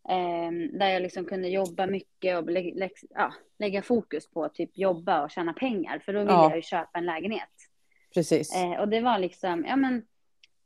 [0.08, 4.70] eh, där jag liksom kunde jobba mycket och lä- lä- ja, lägga fokus på typ
[4.78, 5.98] jobba och tjäna pengar.
[5.98, 6.48] För då ville Ja.
[6.48, 7.48] jag ju köpa en lägenhet.
[8.14, 8.56] precis.
[8.56, 10.02] Eh, och det var liksom, ja men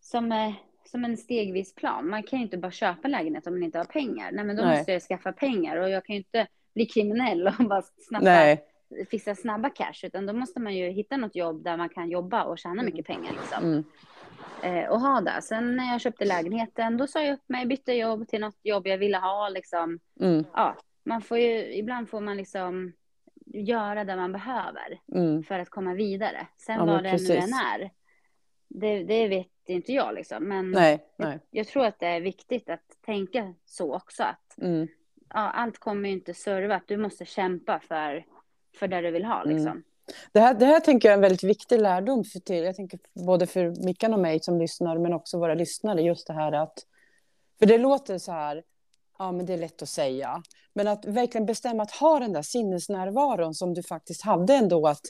[0.00, 0.52] som, eh,
[0.84, 2.08] som en stegvis plan.
[2.08, 4.32] Man kan ju inte bara köpa en lägenhet om man inte har pengar.
[4.32, 4.76] Nej men då Nej.
[4.78, 8.64] måste jag skaffa pengar och jag kan ju inte bli kriminell och bara snabba, Nej,
[9.10, 10.04] fixa snabba cash.
[10.04, 13.06] Utan då måste man ju hitta något jobb där man kan jobba och tjäna mycket
[13.06, 13.64] pengar liksom.
[13.64, 13.84] mm.
[14.62, 15.42] Eh, och ha det.
[15.42, 18.86] Sen när jag köpte lägenheten då sa jag upp mig, bytte jobb till något jobb
[18.86, 19.98] jag ville ha liksom.
[20.20, 20.44] Mm.
[20.54, 22.92] Ja, man får ju, ibland får man liksom
[23.46, 25.42] göra det man behöver Mm.
[25.42, 26.46] för att komma vidare.
[26.56, 27.90] Sen Ja, vad det nu än är,
[28.68, 30.44] det, det vet inte jag liksom.
[30.44, 31.38] Men Nej, jag, nej.
[31.50, 34.22] jag tror att det är viktigt att tänka så också.
[34.22, 34.88] Att Mm.
[35.28, 36.82] ja, allt kommer ju inte servat.
[36.86, 38.24] Du måste kämpa för,
[38.78, 39.56] för det du vill ha Mm.
[39.56, 39.82] liksom.
[40.32, 42.98] Det, här, det här tänker jag är en väldigt viktig lärdom för till, jag tänker
[43.26, 46.78] både för Mickan och mig som lyssnar, men också våra lyssnare, just det här att,
[47.58, 48.62] för det låter så här,
[49.18, 50.42] ja men det är lätt att säga,
[50.74, 55.02] men att verkligen bestämma att ha den där sinnesnärvaron som du faktiskt hade ändå, att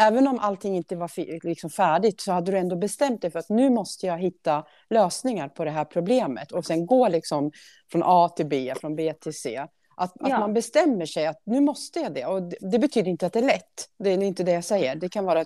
[0.00, 1.10] även om allting inte var
[1.46, 5.48] liksom färdigt så hade du ändå bestämt dig för att nu måste jag hitta lösningar
[5.48, 7.52] på det här problemet och sen gå liksom
[7.92, 9.66] från A till B, från B till C.
[10.00, 10.34] Att, Ja.
[10.34, 12.26] att man bestämmer sig att nu måste jag det.
[12.26, 13.88] Och det, det betyder inte att det är lätt.
[13.98, 14.94] Det är inte det jag säger.
[14.96, 15.40] Det kan vara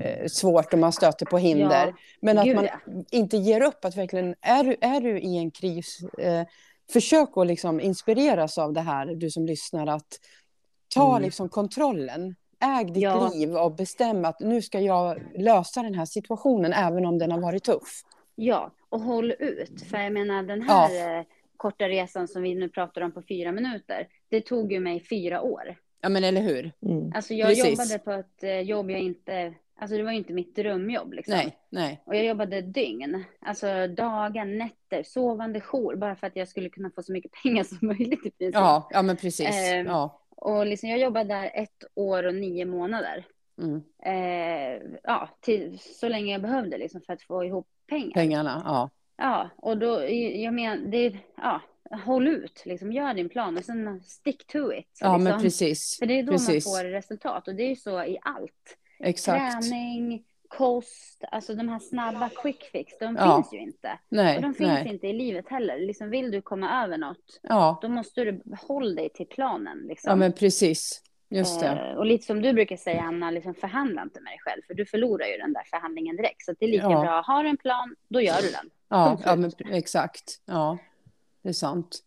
[0.00, 1.86] eh, svårt om man stöter på hinder.
[1.86, 3.02] Ja, Men att gud, man ja.
[3.10, 3.84] inte ger upp.
[3.84, 6.42] Att verkligen, är, du, är du i en kris, eh,
[6.92, 9.86] försök att liksom inspireras av det här, du som lyssnar.
[9.86, 10.08] Att
[10.94, 11.22] ta Mm.
[11.22, 12.34] liksom kontrollen.
[12.60, 13.30] Äg ditt Ja.
[13.34, 17.38] liv och bestäm att nu ska jag lösa den här situationen även om den har
[17.40, 18.02] varit tuff.
[18.34, 19.82] Ja, och håll ut.
[19.90, 21.24] För jag menar den här eh,
[21.58, 25.40] korta resan som vi nu pratar om på fyra minuter, det tog ju mig fyra
[25.40, 25.76] år.
[26.00, 26.72] Ja men eller hur?
[26.82, 27.12] Mm.
[27.14, 27.70] Alltså jag Precis.
[27.70, 31.34] jobbade på ett eh, jobb jag inte, alltså det var ju inte mitt drömjobb liksom.
[31.34, 32.02] Nej, nej.
[32.04, 36.90] Och jag jobbade dygn, alltså dagar, nätter, sovande jour, bara för att jag skulle kunna
[36.90, 38.54] få så mycket pengar som möjligt i princip.
[38.54, 39.70] Ja, ja men precis.
[39.72, 40.22] Ehm, Ja.
[40.40, 43.24] Och liksom jag jobbade där ett år och nio månader.
[43.60, 43.82] Mm.
[44.02, 48.10] Eh, ja, till, så länge jag behövde liksom för att få ihop pengar.
[48.14, 48.90] Pengarna, ja.
[49.18, 50.04] Ja, och då,
[50.34, 51.60] jag menar, det, ja,
[52.04, 54.98] håll ut, liksom, gör din plan och sen stick to it.
[55.00, 55.24] Ja liksom.
[55.24, 55.96] men precis.
[55.98, 56.66] För det är då precis.
[56.66, 58.76] man får resultat och det är ju så i allt.
[59.00, 59.62] Exakt.
[59.62, 63.36] Träning, kost, alltså de här snabba quick fix, de Ja.
[63.36, 63.98] finns ju inte.
[64.08, 64.88] Nej, Och de finns nej.
[64.88, 65.78] inte i livet heller.
[65.78, 69.78] Liksom, vill du komma över något, Ja, då måste du hålla dig till planen.
[69.88, 70.10] Liksom.
[70.10, 71.02] ja men precis.
[71.30, 71.66] Just det.
[71.66, 74.74] Eh, och lite som du brukar säga, Anna, liksom förhandla inte med dig själv, för
[74.74, 76.44] du förlorar ju den där förhandlingen direkt.
[76.44, 77.00] Så det är lika Ja.
[77.00, 78.70] bra, har du en plan, då gör du den.
[78.88, 80.40] Ja, ja men exakt.
[80.46, 80.78] Ja,
[81.42, 82.02] det är sant.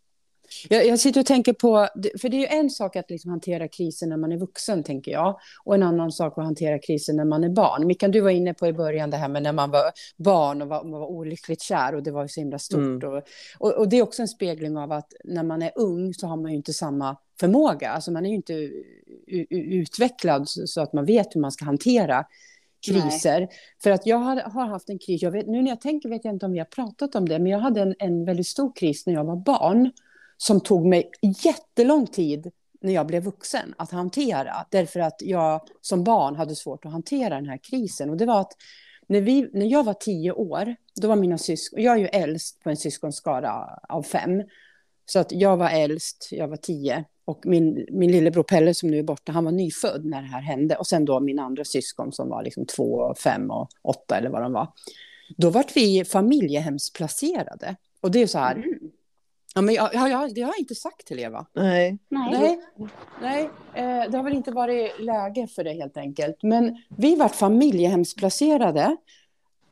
[0.68, 1.88] Jag, jag sitter och tänker på,
[2.20, 5.12] för det är ju en sak att liksom hantera kriser när man är vuxen, tänker
[5.12, 5.38] jag.
[5.64, 7.86] Och en annan sak att hantera kriser när man är barn.
[7.86, 10.68] Mikael, du var inne på i början det här med när man var barn och
[10.68, 12.78] var, man var olyckligt kär och det var så himla stort.
[12.78, 13.04] Mm.
[13.04, 13.22] Och,
[13.58, 16.36] och, och det är också en spegling av att när man är ung så har
[16.36, 17.90] man ju inte samma förmåga.
[17.90, 18.70] Alltså man är ju inte
[19.50, 22.24] utvecklad så att man vet hur man ska hantera
[22.86, 23.48] kriser.
[23.82, 26.24] För att jag har, har haft en kris, jag vet, nu när jag tänker vet
[26.24, 28.72] jag inte om vi har pratat om det, men jag hade en, en väldigt stor
[28.76, 29.90] kris när jag var barn
[30.36, 31.10] som tog mig
[31.44, 34.66] jättelång tid när jag blev vuxen att hantera.
[34.70, 38.10] Därför att jag som barn hade svårt att hantera den här krisen.
[38.10, 38.52] Och det var att
[39.06, 42.60] när, vi, när jag var tio år, då var mina syskon, jag är ju äldst
[42.60, 44.42] på en syskonskara av fem.
[45.06, 47.04] Så att jag var äldst, jag var tio.
[47.24, 50.40] Och min, min lillebror Pelle som nu är borta, han var nyfödd när det här
[50.40, 50.76] hände.
[50.76, 54.42] Och sen då mina andra syskon som var liksom två, fem och åtta eller vad
[54.42, 54.68] de var.
[55.36, 57.76] Då vart vi familjehemsplacerade.
[58.00, 58.78] Och det är så här, Mm.
[59.54, 61.46] ja, men jag, jag, jag, det har jag inte sagt till Eva.
[61.52, 61.98] Nej.
[62.08, 62.30] Nej.
[62.30, 62.58] Nej,
[63.22, 66.42] nej eh, det har väl inte varit läge för det helt enkelt.
[66.42, 68.96] Men vi vart familjehemsplacerade.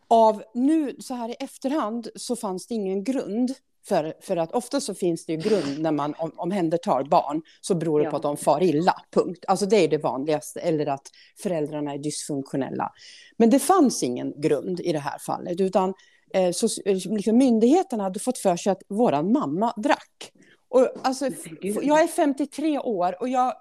[0.09, 3.53] Av nu så här i efterhand så fanns det ingen grund.
[3.89, 7.75] För, för att ofta så finns det ju grund när man om, omhändertar barn så
[7.75, 8.11] beror det Ja.
[8.11, 9.45] på att de far illa, punkt.
[9.49, 11.09] Alltså det är det vanligaste, eller att
[11.43, 12.93] föräldrarna är dysfunktionella.
[13.37, 15.95] Men det fanns ingen grund i det här fallet, utan
[16.35, 20.33] eh, så, liksom, myndigheterna hade fått för sig att våran mamma drack.
[20.69, 21.29] Och, alltså,
[21.83, 23.55] jag är 53 år och jag,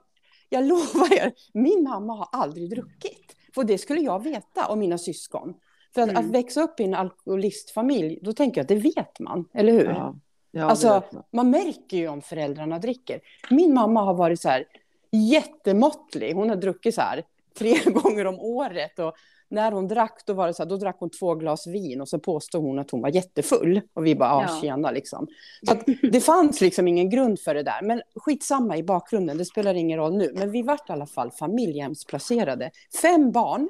[0.49, 3.36] jag lovar er, min mamma har aldrig druckit.
[3.55, 5.53] För det skulle jag veta och mina syskon.
[5.93, 6.25] För att, Mm.
[6.25, 9.86] att växa upp i en alkoholistfamilj, då tänker jag att det vet man, eller hur?
[9.89, 10.15] Ja.
[10.52, 11.23] Ja, alltså, man.
[11.32, 13.19] man märker ju om föräldrarna dricker.
[13.49, 14.65] Min mamma har varit så här
[15.12, 16.34] jättemåttlig.
[16.34, 17.23] Hon har druckit så här
[17.60, 18.99] tre gånger om året.
[18.99, 19.13] Och
[19.49, 22.10] när hon drack, då var det så här, då drack hon två glas vin och
[22.10, 23.82] så påstod hon att hon var jättefull.
[23.93, 24.62] Och vi bara, ja, Ja.
[24.62, 25.28] tjena liksom.
[25.67, 25.75] Så
[26.12, 27.82] det fanns liksom ingen grund för det där.
[27.84, 30.32] Men skitsamma i bakgrunden, det spelar ingen roll nu.
[30.36, 32.71] Men vi vart i alla fall familjehemsplacerade.
[33.02, 33.69] Fem barn,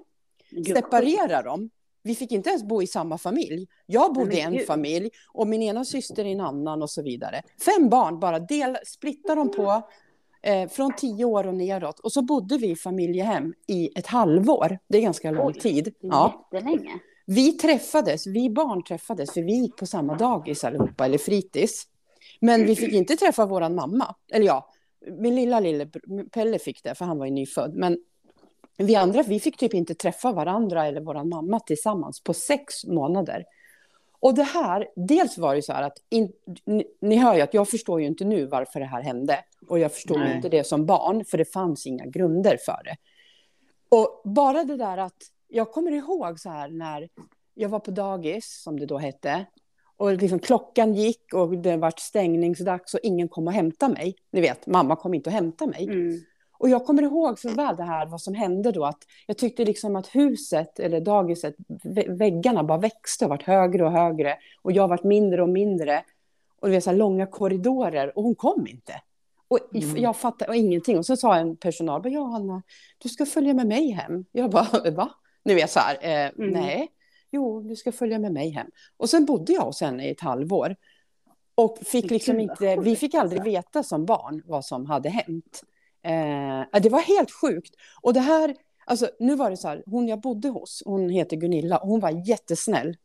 [0.75, 1.69] separera dem.
[2.03, 3.67] Vi fick inte ens bo i samma familj.
[3.85, 4.67] Jag bodde i en gud.
[4.67, 7.41] familj och min ena syster i en annan och så vidare.
[7.65, 9.81] Fem barn, bara del, splitta dem på
[10.41, 11.99] eh, från tio år och neråt.
[11.99, 14.79] Och så bodde vi i familjehem i ett halvår.
[14.87, 15.59] Det är ganska lång Oj.
[15.59, 15.93] tid.
[15.99, 16.49] Ja.
[16.53, 16.99] Jättelänge.
[17.25, 21.83] Vi träffades, vi barn träffades, för vi gick på samma dagis allihopa, eller fritids.
[22.39, 24.15] Men vi fick inte träffa våran mamma.
[24.31, 24.69] Eller ja,
[25.19, 25.89] min lilla lille
[26.31, 27.75] Pelle fick det, för han var ju nyfödd.
[27.75, 27.97] Men
[28.83, 33.45] vi andra, vi fick typ inte träffa varandra eller våran mamma tillsammans på sex månader.
[34.19, 36.31] Och det här, dels var det så här att in,
[36.65, 39.39] ni, ni, hör ju att jag förstår ju inte nu varför det här hände.
[39.67, 40.35] Och jag förstod Nej.
[40.35, 42.95] inte det som barn, för det fanns inga grunder för det.
[43.89, 47.09] Och bara det där att, jag kommer ihåg så här när
[47.53, 49.45] jag var på dagis, som det då hette.
[49.97, 54.15] Och liksom klockan gick och det var stängningsdags och ingen kom och hämtade mig.
[54.31, 55.83] Ni vet, mamma kom inte och hämtade mig.
[55.83, 56.19] Mm.
[56.59, 58.85] Och jag kommer ihåg så väl det här, vad som hände då.
[58.85, 61.55] Att jag tyckte liksom att huset, eller dagiset,
[62.07, 64.37] väggarna bara växte och vart högre och högre.
[64.61, 66.03] Och jag vart mindre och mindre.
[66.59, 69.01] Och det var så här långa korridorer och hon kom inte.
[69.47, 69.97] Och mm.
[69.97, 70.97] jag fattade och ingenting.
[70.97, 72.63] Och så sa en personal, ja Anna,
[72.97, 74.25] du ska följa med mig hem.
[74.31, 75.09] Jag bara, va?
[75.43, 76.49] Nu är jag så här, eh, mm.
[76.49, 76.87] nej,
[77.31, 78.67] jo, du ska följa med mig hem.
[78.97, 80.75] Och sen bodde jag hos henne i ett halvår.
[81.55, 85.63] Och fick liksom inte, vi fick aldrig veta som barn vad som hade hänt.
[86.03, 87.75] Eh, det var helt sjukt.
[88.01, 91.37] Och det här, alltså nu var det så här, hon jag bodde hos, hon heter
[91.37, 92.97] Gunilla, och hon var jättesnäll.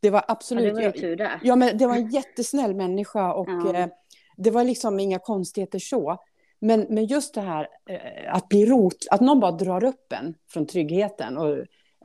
[0.00, 0.64] Det var absolut...
[0.64, 1.40] Ja, det var tur det.
[1.42, 3.74] Ja, men det var en jättesnäll människa och ja.
[3.74, 3.88] eh,
[4.36, 6.18] det var liksom inga konstigheter så.
[6.58, 10.34] Men, men just det här eh, att bli rot, att någon bara drar upp en
[10.52, 11.38] från tryggheten.
[11.38, 11.56] Och,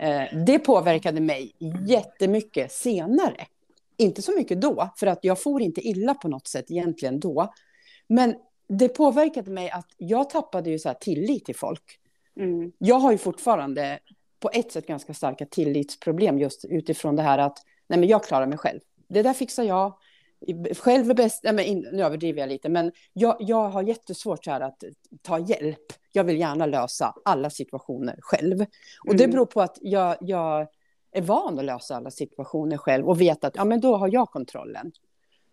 [0.04, 1.52] eh, det påverkade mig
[1.88, 3.46] jättemycket senare.
[3.98, 7.54] Inte så mycket då, för att jag for inte illa på något sätt egentligen då.
[8.08, 8.36] Men
[8.68, 12.00] det påverkade mig att jag tappade ju så tillit till folk.
[12.40, 12.72] Mm.
[12.78, 14.00] Jag har ju fortfarande
[14.40, 18.46] på ett sätt ganska starka tillitsproblem just utifrån det här att nej men jag klarar
[18.46, 18.80] mig själv.
[19.08, 19.94] Det där fixar jag.
[20.78, 24.52] Själv är bäst, nej men nu överdriver jag lite, men jag, jag har jättesvårt så
[24.52, 24.84] här att
[25.22, 25.94] ta hjälp.
[26.12, 28.66] Jag vill gärna lösa alla situationer själv.
[29.08, 29.32] Och det mm.
[29.32, 30.68] beror på att jag, jag
[31.12, 34.30] är van att lösa alla situationer själv och vet att ja, men då har jag
[34.30, 34.92] kontrollen.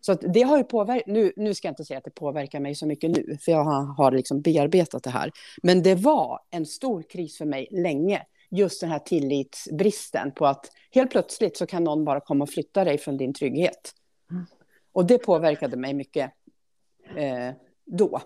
[0.04, 2.74] Så det har ju påverkat, nu, nu ska jag inte säga att det påverkar mig
[2.74, 5.30] så mycket nu, för jag har, har liksom bearbetat det här.
[5.62, 10.66] Men det var en stor kris för mig länge, just den här tillitsbristen på att
[10.90, 13.92] helt plötsligt så kan någon bara komma och flytta dig från din trygghet.
[14.30, 14.44] Mm.
[14.92, 16.30] Och det påverkade mig mycket
[17.16, 17.50] eh,
[17.84, 18.20] då.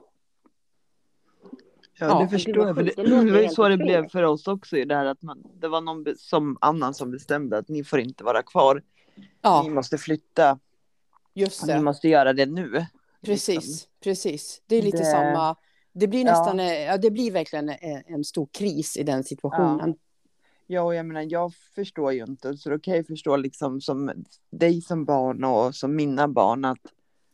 [1.99, 2.77] Ja, ja, det förstår jag.
[2.77, 4.77] Det, det, var ju så det blev för oss också.
[4.77, 8.25] Det, här att man, det var någon som annan som bestämde att ni får inte
[8.25, 8.83] vara kvar.
[9.43, 9.63] Ja.
[9.63, 10.59] Ni måste flytta.
[11.39, 11.75] Just det.
[11.77, 12.87] Ni måste göra det nu.
[13.23, 13.91] Precis, liksom.
[14.01, 14.63] precis.
[14.67, 15.05] Det är lite det...
[15.05, 15.57] samma.
[15.93, 16.73] Det blir nästan, ja.
[16.73, 16.97] ja.
[16.97, 17.73] det blir verkligen
[18.07, 19.95] en stor kris i den situationen.
[20.67, 20.83] Ja.
[20.83, 24.83] Och jag menar, jag förstår ju inte, så då kan jag förstå liksom som dig
[24.83, 26.79] som barn och som mina barn att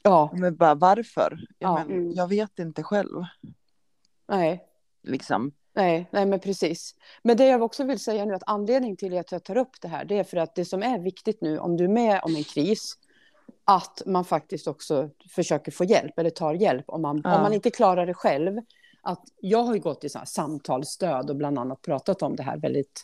[0.03, 0.31] ja.
[0.35, 1.47] men bara varför?
[1.59, 2.13] Ja, men, mm.
[2.13, 3.25] Jag vet inte själv.
[4.29, 4.65] Nej.
[5.03, 5.53] Liksom.
[5.75, 6.95] Nej, nej, men precis.
[7.23, 9.89] Men det jag också vill säga nu att anledningen till att jag tar upp det
[9.89, 12.37] här, det är för att det som är viktigt nu, om du är med om
[12.37, 12.99] en kris,
[13.65, 17.37] att man faktiskt också försöker få hjälp eller tar hjälp om man, ja.
[17.37, 18.61] om man inte klarar det själv.
[19.03, 22.43] Att jag har ju gått i så här samtalsstöd och bland annat pratat om det
[22.43, 23.03] här väldigt,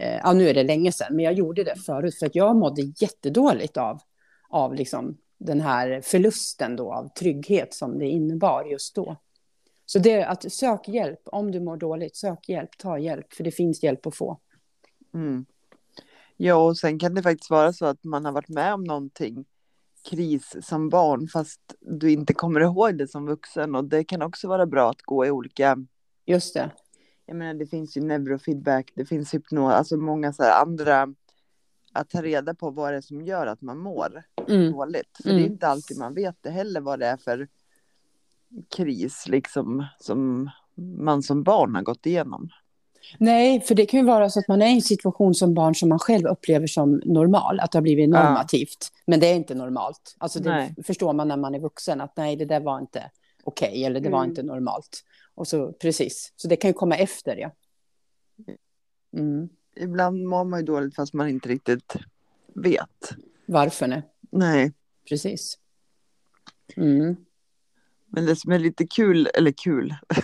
[0.00, 2.56] eh, ja nu är det länge sedan, men jag gjorde det förut för att jag
[2.56, 4.00] mådde jättedåligt av,
[4.48, 9.16] av liksom den här förlusten då av trygghet som det innebar just då.
[9.86, 13.44] Så det är att sök hjälp om du mår dåligt, sök hjälp, ta hjälp, för
[13.44, 14.40] det finns hjälp att få.
[15.14, 15.46] Mm.
[16.36, 19.44] Ja, och sen kan det faktiskt vara så att man har varit med om någonting
[20.10, 24.48] kris som barn fast du inte kommer ihåg det som vuxen och det kan också
[24.48, 25.78] vara bra att gå i olika.
[26.26, 26.70] Just det.
[27.26, 31.14] Jag menar det finns ju neurofeedback, det finns hypnos, alltså många så andra
[31.92, 34.72] att ta reda på vad det är som gör att man mår mm.
[34.72, 35.16] dåligt.
[35.22, 35.36] För mm.
[35.36, 35.52] det är mm.
[35.52, 37.48] inte alltid man vet det heller vad det är för
[38.76, 40.50] kris liksom som
[40.98, 42.48] man som barn har gått igenom.
[43.18, 45.74] Nej, för det kan ju vara så att man är i en situation som barn
[45.74, 48.78] som man själv upplever som normal, att det har blivit normativt.
[48.80, 49.02] Ja.
[49.06, 50.16] Men det är inte normalt.
[50.18, 50.74] Alltså det nej.
[50.86, 53.10] förstår man när man är vuxen, att nej, det där var inte
[53.44, 54.18] okej, okay, eller det mm.
[54.18, 55.04] var inte normalt.
[55.34, 57.50] Och så, precis, så det kan ju komma efter, ja.
[59.16, 59.48] Mm.
[59.76, 61.96] Ibland mår man ju dåligt fast man inte riktigt
[62.54, 63.14] vet.
[63.46, 63.86] Varför?
[63.86, 64.02] Nej.
[64.30, 64.72] Nej.
[65.08, 65.58] Precis.
[66.76, 67.16] Mm.
[68.16, 69.94] Men det som är lite kul, eller kul,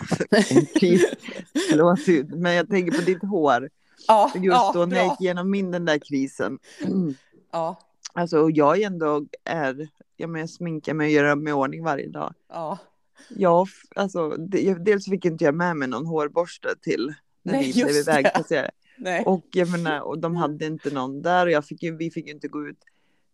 [1.70, 3.70] förlåt, men jag tänker på ditt hår.
[4.08, 6.58] Ja, Just ja, då när jag gick igenom min den där krisen.
[6.84, 7.14] Mm.
[7.54, 7.78] Ja.
[8.12, 12.34] Alltså jag ändå är, jag sminkar mig och gör mig i ordning varje dag.
[12.48, 12.78] Ja.
[13.28, 14.36] Jag, alltså,
[14.78, 18.26] dels fick inte jag med mig någon hårborste till när Nej, vi blev iväg.
[18.98, 19.24] Nej.
[19.26, 22.26] Och jag menar, och de hade inte någon där och jag fick ju, vi fick
[22.26, 22.78] ju inte gå ut.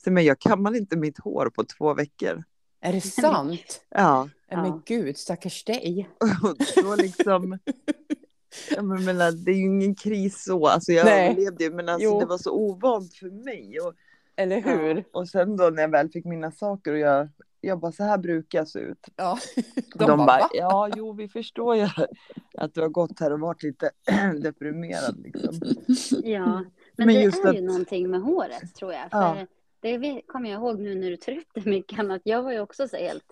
[0.05, 2.45] Så men jag kammade inte mitt hår på två veckor.
[2.81, 3.81] Är det sant?
[3.89, 4.29] Ja.
[4.49, 4.63] ja.
[4.63, 6.09] Men gud, stackars dig.
[6.83, 7.59] då liksom...
[8.71, 11.31] Ja, men, men, det är ju ingen kris så, alltså jag Nej.
[11.31, 13.81] överlevde ju, men alltså, det var så ovant för mig.
[13.81, 13.95] Och,
[14.37, 14.97] Eller hur?
[14.97, 17.29] Ja, och sen då när jag väl fick mina saker och jag,
[17.61, 19.09] jag bara så här brukar jag se ut.
[19.17, 19.39] Ja.
[19.75, 21.89] De, de bara, bara ja jo vi förstår ju
[22.55, 23.91] att du har gått här och varit lite
[24.43, 25.61] deprimerad liksom.
[26.25, 26.67] Ja, men,
[26.97, 27.57] men det är att...
[27.57, 29.11] ju någonting med håret tror jag.
[29.11, 29.47] För ja.
[29.81, 32.61] Det kommer jag ihåg nu när du tar upp det Mickan, att jag var ju
[32.61, 33.25] också så helt,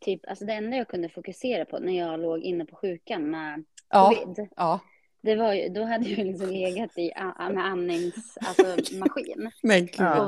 [0.00, 3.64] typ, alltså det enda jag kunde fokusera på när jag låg inne på sjukan med
[3.90, 4.80] Ja, covid, ja.
[5.20, 8.62] det var ju, då hade jag liksom legat i med andnings, alltså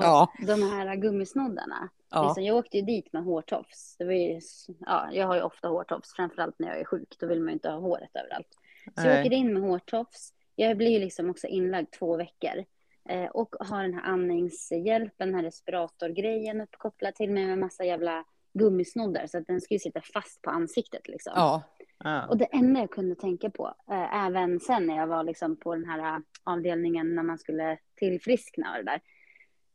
[0.02, 0.32] Ja.
[0.46, 1.88] De här gummisnoddarna.
[2.10, 2.24] ja.
[2.26, 3.96] Liksom, jag åkte ju dit med hårtofs.
[3.98, 4.40] Det var ju,
[4.80, 7.16] ja, jag har ju ofta hårtofs, framförallt när jag är sjuk.
[7.20, 8.48] Då vill man ju inte ha håret överallt.
[8.84, 9.20] Så jag Nej.
[9.20, 10.32] åker in med hårtofs.
[10.54, 12.64] Jag blir ju liksom också inlagd två veckor.
[13.08, 18.24] Eh, och har den här andningshjälpen, den här respiratorgrejen uppkopplad till mig med massa jävla
[18.52, 19.26] gummisnoddar.
[19.26, 21.32] Så att den ska ju sitta fast på ansiktet liksom.
[21.36, 21.62] ja.
[22.04, 22.26] Ja.
[22.26, 25.74] Och det enda jag kunde tänka på, eh, även sen när jag var liksom på
[25.74, 29.00] den här eh, avdelningen när man skulle tillfriskna och det där.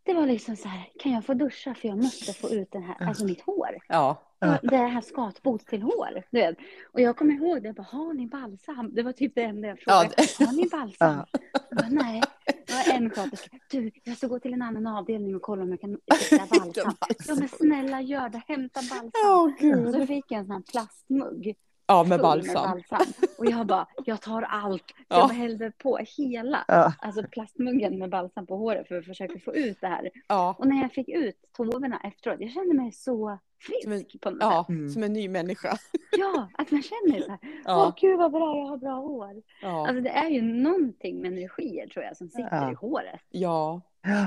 [0.04, 2.84] Det var liksom så här, kan jag få duscha för jag måste få ut den
[2.84, 3.78] här, alltså mitt hår.
[3.88, 4.28] ja.
[4.44, 4.58] Ja.
[4.64, 6.58] Det här skatbot till hår, du vet.
[6.94, 8.96] Och jag kommer ihåg det, jag bara, har ni balsam?
[8.96, 10.28] Det var typ det enda jag Ja, frågade.
[10.52, 11.26] Har ni balsam?
[11.32, 11.40] Ja.
[11.70, 12.22] Jag bara, nej.
[12.88, 15.82] Var en sköterska, du, jag ska gå till en annan avdelning och kolla om jag
[15.82, 15.90] kan
[16.30, 16.94] hitta balsam.
[17.28, 19.12] Ja men snälla gör det, hämta balsam.
[19.34, 19.94] Och gud.
[19.94, 21.56] så fick jag en sån här plastmugg
[21.92, 22.70] Ja, med balsam.
[22.78, 23.14] Med balsam.
[23.38, 24.84] Och jag bara, jag tar allt.
[24.88, 25.18] Så Ja.
[25.20, 26.94] jag hällde på hela, Ja.
[27.00, 30.10] alltså plastmuggen med balsam på håret för att försöka få ut det här.
[30.28, 33.40] Ja, Och när jag fick ut tovorna efteråt, jag kände mig så
[33.84, 34.64] Som en- frisk på något ja.
[34.68, 34.70] sätt.
[34.70, 34.90] Mm.
[34.90, 35.78] som en ny människa.
[36.18, 39.42] Ja, att man känner så här, åh Ja, gud vad bra, jag har bra hår.
[39.62, 39.88] ja.
[39.88, 42.72] Alltså det är ju någonting med energier tror jag som sitter Ja.
[42.72, 43.20] i håret.
[43.30, 43.82] ja.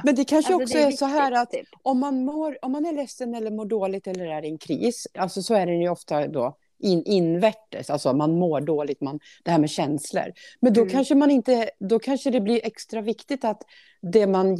[0.04, 1.68] Men det kanske Alltså, också det är, är så här att typ.
[1.82, 5.06] om man, mår, om man är ledsen eller mår dåligt eller är i en kris,
[5.18, 9.51] alltså så är det ju ofta då in, invärtes, alltså man mår dåligt, man, det
[9.51, 10.32] här med känslor.
[10.61, 10.93] Men då Mm.
[10.93, 13.62] kanske man inte, då kanske det blir extra viktigt att
[14.03, 14.59] det, man,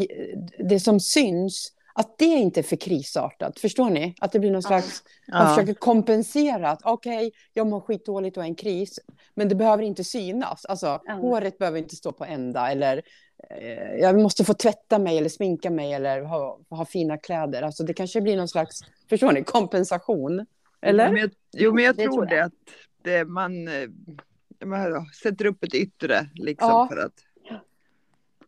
[0.69, 3.61] det som syns, att det inte är för krisartat.
[3.61, 4.15] Förstår ni?
[4.21, 4.69] Att det blir någon Ja.
[4.69, 5.03] slags,
[5.33, 5.49] man Ja.
[5.49, 8.99] försöker kompensera att okej, jag mår skitdåligt och är en kris,
[9.35, 10.65] men det behöver inte synas.
[10.65, 11.13] Alltså, Ja.
[11.13, 13.03] håret behöver inte stå på ända eller
[13.51, 17.63] eh, jag måste få tvätta mig eller sminka mig eller ha, ha fina kläder.
[17.63, 20.47] Alltså det kanske blir någon slags, förstår ni, kompensation.
[20.85, 21.13] Eller?
[21.13, 22.47] Men jag, jo, men jag Det tror tror det jag.
[22.47, 22.53] att
[23.03, 23.89] det, man, eh,
[24.65, 26.89] man sätter upp ett yttre liksom Ja.
[26.91, 27.13] för att...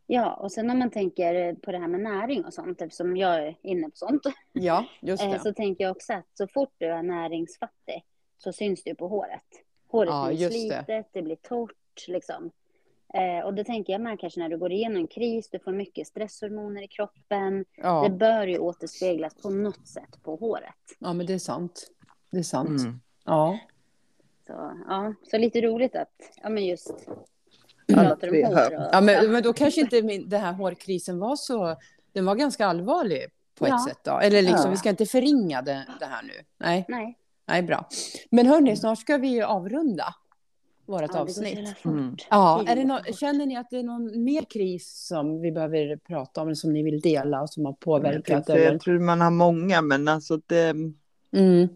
[0.08, 3.46] Ja, och sen när man tänker på det här med näring och sånt, eftersom jag
[3.46, 4.22] är inne på sånt,
[4.52, 5.40] Ja, just eh, det.
[5.40, 8.04] så tänker jag också att så fort du är näringsfattig
[8.38, 9.42] så syns det ju på håret.
[9.88, 10.58] Håret Ja, blir just det.
[10.84, 11.22] slitet, det.
[11.22, 12.50] blir torrt liksom.
[13.14, 15.72] Eh, och det tänker jag med kanske när du går igenom en kris, du får
[15.72, 17.58] mycket stresshormoner i kroppen.
[17.58, 18.08] Det Ja.
[18.08, 20.74] bör ju återspeglas på något sätt på håret.
[20.98, 21.90] ja, men det är sant.
[22.30, 22.80] Det är sant.
[22.80, 23.00] Mm.
[23.24, 23.58] Ja.
[24.46, 26.12] Så, ja, så lite roligt att,
[26.42, 26.90] ja men just
[27.96, 28.76] Alla pratar om hår.
[28.76, 31.76] Och, ja, men, men då kanske inte min, den här hårkrisen var så,
[32.12, 33.26] den var ganska allvarlig
[33.58, 33.86] på ett Ja.
[33.88, 34.18] sätt då.
[34.18, 34.70] Eller liksom, Ja.
[34.70, 36.32] vi ska inte förringa det, det här nu.
[36.58, 37.88] Nej, Nej, nej, bra.
[38.30, 40.14] Men hörni, snart ska vi avrunda
[40.86, 41.84] vårt ja, avsnitt.
[41.84, 42.16] Mm.
[42.30, 43.18] Ja, är det fort.
[43.18, 46.72] känner ni att det är någon mer kris som vi behöver prata om, eller som
[46.72, 48.24] ni vill dela och som har Jag, påverkat?
[48.24, 48.72] tänkte, Eller?
[48.72, 50.74] jag tror man har många, men alltså det,
[51.32, 51.68] Mm.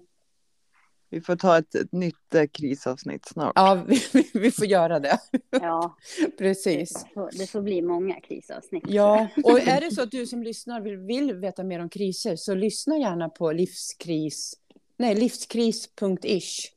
[1.11, 3.53] Vi får ta ett, ett nytt eh, krisavsnitt snart.
[3.55, 5.19] Ja, vi, vi- vi får göra det.
[5.51, 5.97] Ja,
[6.39, 6.93] Precis.
[6.93, 8.85] det får, det får bli många krisavsnitt.
[8.87, 12.37] Ja, och är det så att du som lyssnar vill, vill veta mer om kriser
[12.37, 14.55] så lyssna gärna på livskris,
[14.97, 16.73] nej, livskris.ish,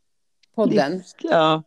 [0.55, 1.03] podden.
[1.21, 1.63] Ja,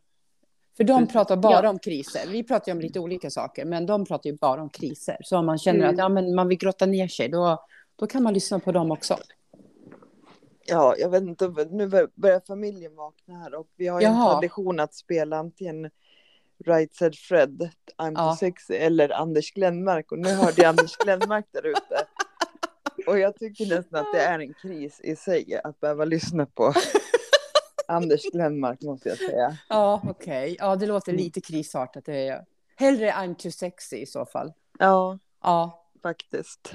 [0.77, 1.71] För de pratar bara Ja.
[1.71, 2.21] om kriser.
[2.31, 5.17] Vi pratar ju om lite olika saker, men de pratar ju bara om kriser.
[5.21, 5.91] Så om man känner Mm.
[5.91, 7.65] att ja, men man vill grotta ner sig, då,
[7.97, 9.19] då kan man lyssna på dem också.
[10.67, 14.13] Ja, jag vet inte, nu bör- börjar familjen vakna här och vi har ju en
[14.13, 14.33] Jaha.
[14.33, 15.91] tradition att spela antingen
[16.65, 18.29] Right Said Fred, I'm Ja.
[18.29, 22.07] too sexy eller Anders Glenmark och nu hörde jag Anders Glenmark där ute.
[23.07, 26.73] Och jag tycker nästan att det är en kris i sig att behöva lyssna på
[27.89, 29.57] Anders Glenmark måste jag säga.
[29.69, 30.57] Ja, okej.
[30.59, 31.25] Ja, det låter Mm.
[31.25, 32.05] lite krisartat.
[32.05, 32.45] Det är...
[32.77, 34.53] Hellre I'm too sexy i så fall.
[34.79, 35.85] Ja, Ja.
[36.03, 36.73] faktiskt.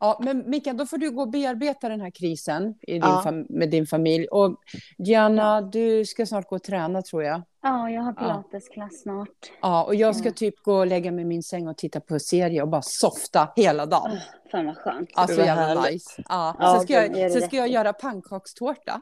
[0.00, 3.32] Ja, men Mikael, då får du gå och bearbeta den här krisen i din Ja.
[3.48, 4.26] med din familj.
[4.28, 4.56] Och
[4.98, 7.42] Gianna, du ska snart gå och träna tror jag.
[7.62, 9.28] Ja, jag har pilatesklass snart.
[9.62, 10.32] Ja, och jag ska Ja.
[10.32, 13.52] typ gå och lägga mig i min säng och titta på serie och bara softa
[13.56, 14.10] hela dagen.
[14.12, 15.10] Åh, fan vad skönt.
[15.14, 15.92] Alltså jävla härligt.
[15.92, 16.22] nice.
[16.28, 16.56] Ja.
[16.58, 19.00] Ja, sen ska jag, sen ska jag göra pannkakstårta.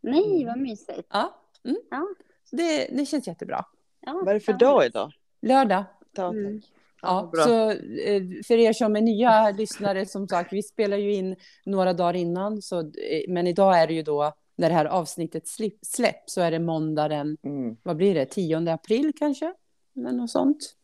[0.00, 1.08] Nej, vad mysigt.
[1.10, 1.34] Ja.
[1.64, 1.76] Mm.
[1.90, 2.06] Ja.
[2.52, 3.64] Det, det känns jättebra.
[4.06, 5.12] Ja, Vad är det för dag idag?
[5.42, 5.84] Lördag.
[6.16, 6.60] Ja, Mm.
[7.02, 7.42] Ja, bra.
[7.44, 11.92] så eh, för er som är nya lyssnare, som sagt, vi spelar ju in några
[11.92, 15.42] dagar innan, så, eh, men idag är det ju då, när det här avsnittet
[15.82, 17.76] släpps, så är det måndag den, Mm.
[17.82, 19.52] vad blir det, 10 april kanske?
[19.96, 20.74] Eller något sånt.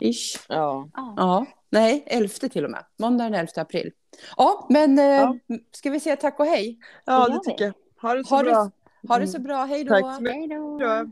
[0.00, 0.36] Ish.
[0.48, 0.88] Ja.
[1.16, 1.46] Ja.
[1.70, 2.84] Nej, 11 till och med.
[2.98, 3.90] Måndag den 11 april.
[4.36, 5.36] Ja, men eh, Ja.
[5.72, 6.78] ska vi säga tack och hej?
[7.04, 7.74] ja, Det det tycker jag.
[8.08, 8.70] Ha det så Ha det- bra.
[9.08, 9.94] Ha det så bra, hej då!
[9.94, 10.36] Tack så mycket.
[10.38, 11.10] Hej då.